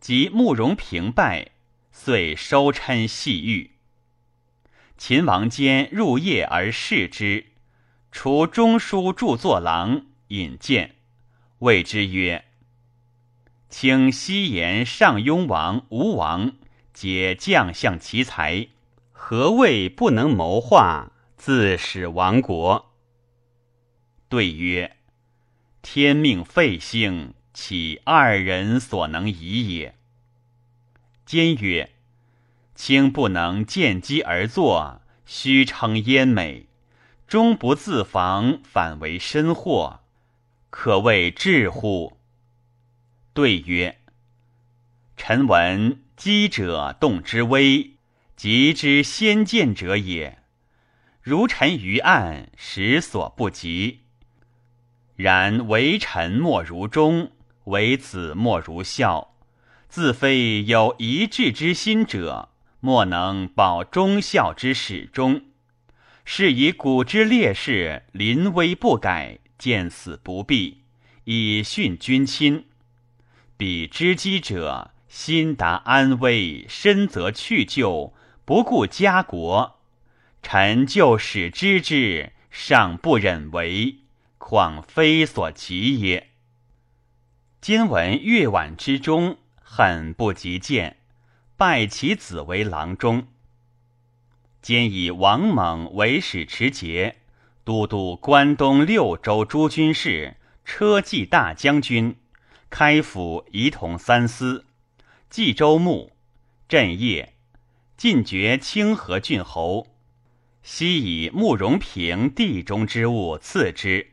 [0.00, 1.48] 及慕容平败，
[1.90, 3.72] 遂收琛细狱。
[4.96, 7.46] 秦王坚入夜而视之，
[8.12, 10.94] 除中书著作郎引荐，
[11.58, 12.44] 谓之曰
[13.68, 16.52] ：“卿西言上庸王吴王。”
[16.92, 18.68] 皆将相奇才，
[19.12, 22.90] 何谓不能谋划，自使亡国？
[24.28, 24.96] 对曰
[25.82, 29.94] ：“天命废兴，岂二人所能移也？”
[31.24, 31.90] 坚曰
[32.74, 36.66] ：“卿不能见机而作，虚称焉美，
[37.26, 40.00] 终不自防，反为身祸，
[40.70, 42.18] 可谓智乎？”
[43.32, 44.00] 对曰
[45.16, 47.92] ：“臣闻机者动之微，
[48.34, 50.38] 急之先见者也。
[51.22, 54.00] 如臣于案，实所不及。”
[55.20, 57.30] 然为臣莫如忠，
[57.64, 59.34] 为子莫如孝。
[59.86, 62.48] 自非有一志之心者，
[62.80, 65.42] 莫能保忠孝之始终。
[66.24, 70.84] 是以古之烈士临危不改，见死不避，
[71.24, 72.64] 以殉君亲。
[73.58, 78.14] 彼知机者，心达安危，身则去就，
[78.46, 79.80] 不顾家国。
[80.42, 83.96] 臣就使知之，尚不忍为。
[84.40, 86.30] 况非所及也。
[87.60, 90.96] 今闻越晚之中，很不及见，
[91.56, 93.28] 拜其子为郎中。
[94.62, 97.18] 兼以王猛为使持节，
[97.64, 102.16] 都督关东六州诸军事，车骑大将军，
[102.70, 104.64] 开府仪同三司，
[105.28, 106.12] 冀州牧，
[106.66, 107.34] 镇业，
[107.96, 109.86] 进爵清河郡侯。
[110.62, 114.08] 悉以慕容平地中之物赐之。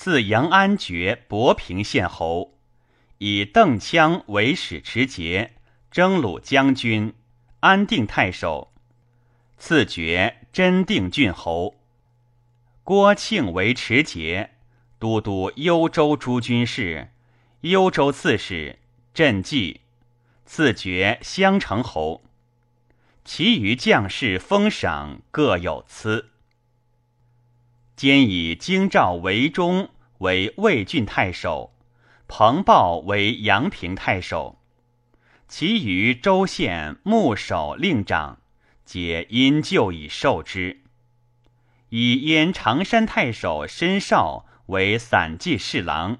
[0.00, 2.54] 赐阳安爵博平县侯，
[3.18, 5.56] 以邓羌为使持节、
[5.90, 7.12] 征虏将军、
[7.58, 8.72] 安定太守。
[9.56, 11.74] 赐爵真定郡侯。
[12.84, 14.50] 郭庆为持节，
[15.00, 17.08] 都督幽州诸军事，
[17.62, 18.78] 幽州刺史，
[19.12, 19.80] 镇济。
[20.46, 22.22] 赐爵襄城侯。
[23.24, 26.30] 其余将士封赏各有赐。
[27.98, 29.88] 兼以京兆为中，
[30.18, 31.72] 为魏郡太守；
[32.28, 34.60] 彭豹为阳平太守。
[35.48, 38.38] 其余州县牧守令长，
[38.84, 40.84] 皆因旧以受之。
[41.88, 46.18] 以燕常山太守申绍为散骑侍郎，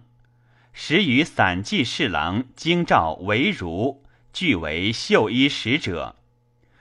[0.72, 4.02] 时与散骑侍郎京兆为儒，
[4.32, 6.16] 俱为绣衣使者，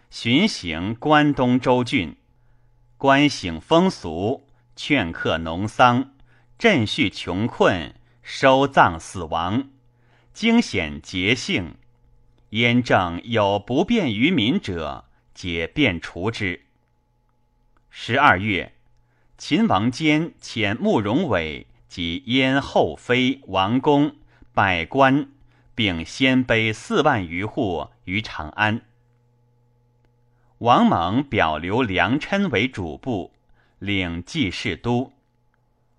[0.09, 2.15] 巡行关东州郡，
[2.97, 4.46] 观省风俗。
[4.77, 6.11] 劝客农桑，
[6.59, 9.69] 赈恤穷困，收葬死亡，
[10.33, 11.77] 惊险节性。
[12.51, 16.61] 燕政有不便于民者，皆便除之。
[17.89, 18.73] 十二月，
[19.35, 24.15] 秦王坚遣慕容伟及燕后妃王公
[24.53, 25.27] 百官，
[25.73, 28.83] 并鲜卑四万余户于长安。
[30.59, 33.33] 王猛表留梁琛为主簿。
[33.79, 35.13] 领济世都。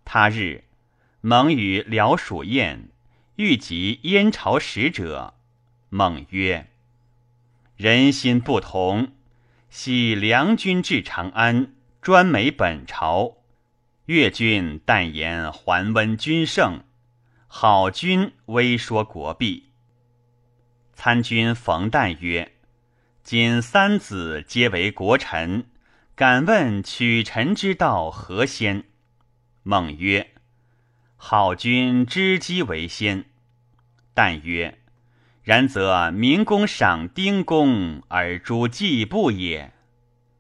[0.05, 0.65] 他日，
[1.21, 2.89] 蒙与辽属宴，
[3.37, 5.35] 欲及燕朝使者。
[5.91, 6.71] 猛曰
[7.77, 9.13] ：“人心不同。
[9.71, 13.37] 昔梁军至长安，专美本朝。
[14.07, 16.81] 越军但言桓温君盛，
[17.47, 19.71] 好君微说国弊。”
[20.95, 22.55] 参军冯旦曰
[23.23, 25.67] ：“今三子皆为国臣。”
[26.19, 28.83] 敢问取臣之道何先？
[29.63, 30.33] 孟曰
[31.15, 33.27] ：“好君知机为先。”
[34.15, 34.81] 但曰
[35.45, 39.73] ：“然则民公赏丁公而诛季布也。”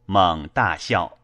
[0.04, 1.18] 孟大笑。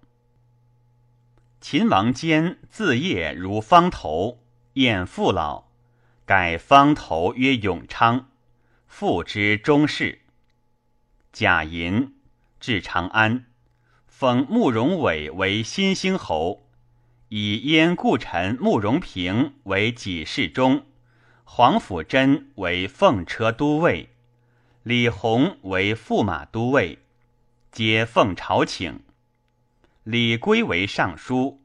[1.61, 4.39] 秦王坚自业如方头，
[4.75, 5.65] 晏父老，
[6.25, 8.29] 改方头曰永昌，
[8.87, 10.21] 父之中士。
[11.33, 12.15] 贾寅
[12.61, 13.47] 至长安。
[14.17, 16.69] 封慕容伟为新兴侯，
[17.31, 20.87] 以燕故臣慕容平为己事中，
[21.43, 24.11] 黄甫贞为奉车都尉，
[24.85, 27.01] 李弘为驸马都尉，
[27.73, 29.01] 皆奉朝请。
[30.05, 31.61] 李圭为尚书，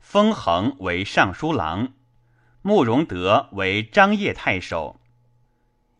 [0.00, 1.92] 封衡为尚书郎，
[2.62, 5.00] 慕容德为张掖太守，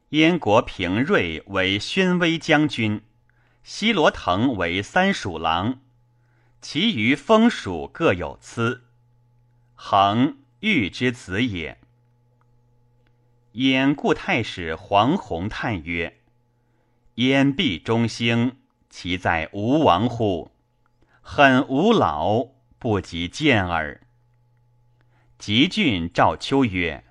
[0.09, 3.03] 燕国平瑞为宣威将军，
[3.63, 5.79] 西罗腾为三蜀郎。
[6.63, 8.85] 其余封属各有疵。
[9.75, 11.81] 恒玉之子也。
[13.55, 16.21] 燕故太史黄宏叹曰
[17.17, 18.59] ：“燕必中兴，
[18.89, 20.53] 其在吴王乎？
[21.21, 22.47] 恨吾老，
[22.79, 24.01] 不及见耳。”
[25.39, 27.03] 吉郡赵秋曰：“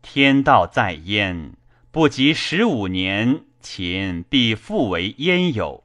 [0.00, 1.52] 天道在燕，
[1.90, 5.84] 不及十五年，秦必复为燕有。”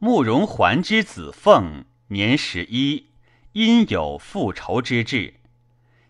[0.00, 3.06] 慕容桓之子凤年十一，
[3.50, 5.34] 因有复仇之志。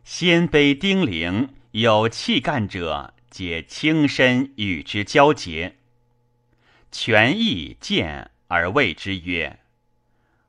[0.05, 5.77] 鲜卑丁零有气干者，皆轻身与之交结。
[6.93, 9.61] 权益见而谓之曰：“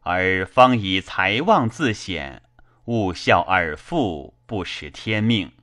[0.03, 2.41] 而方以财旺自显，
[2.85, 5.53] 勿效尔父，不识天命。”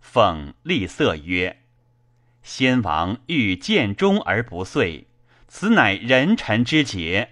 [0.00, 1.60] 奉厉色曰
[2.44, 5.07] ：“先王欲见忠而不遂，
[5.48, 7.30] 此乃人臣之节。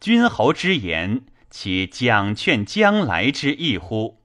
[0.00, 4.20] 君侯之言，其讲劝将来之意乎？”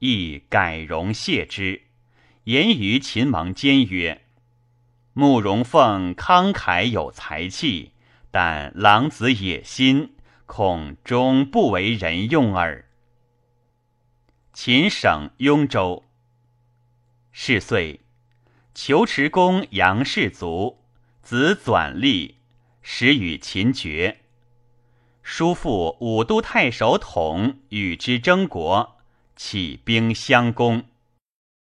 [0.00, 1.82] 亦改容谢之，
[2.44, 4.26] 言于秦王坚曰
[5.14, 7.92] ：“慕容凤慷慨有才气，
[8.30, 10.14] 但狼子野心，
[10.46, 12.84] 恐终不为人用耳。”
[14.52, 16.04] 秦省雍州。
[17.32, 18.00] 是岁，
[18.74, 20.78] 求持公杨氏族
[21.28, 22.36] 子纂立，
[22.80, 24.20] 始与秦绝。
[25.22, 28.96] 叔父武都太守统与之争国。
[29.36, 30.84] 起兵相攻，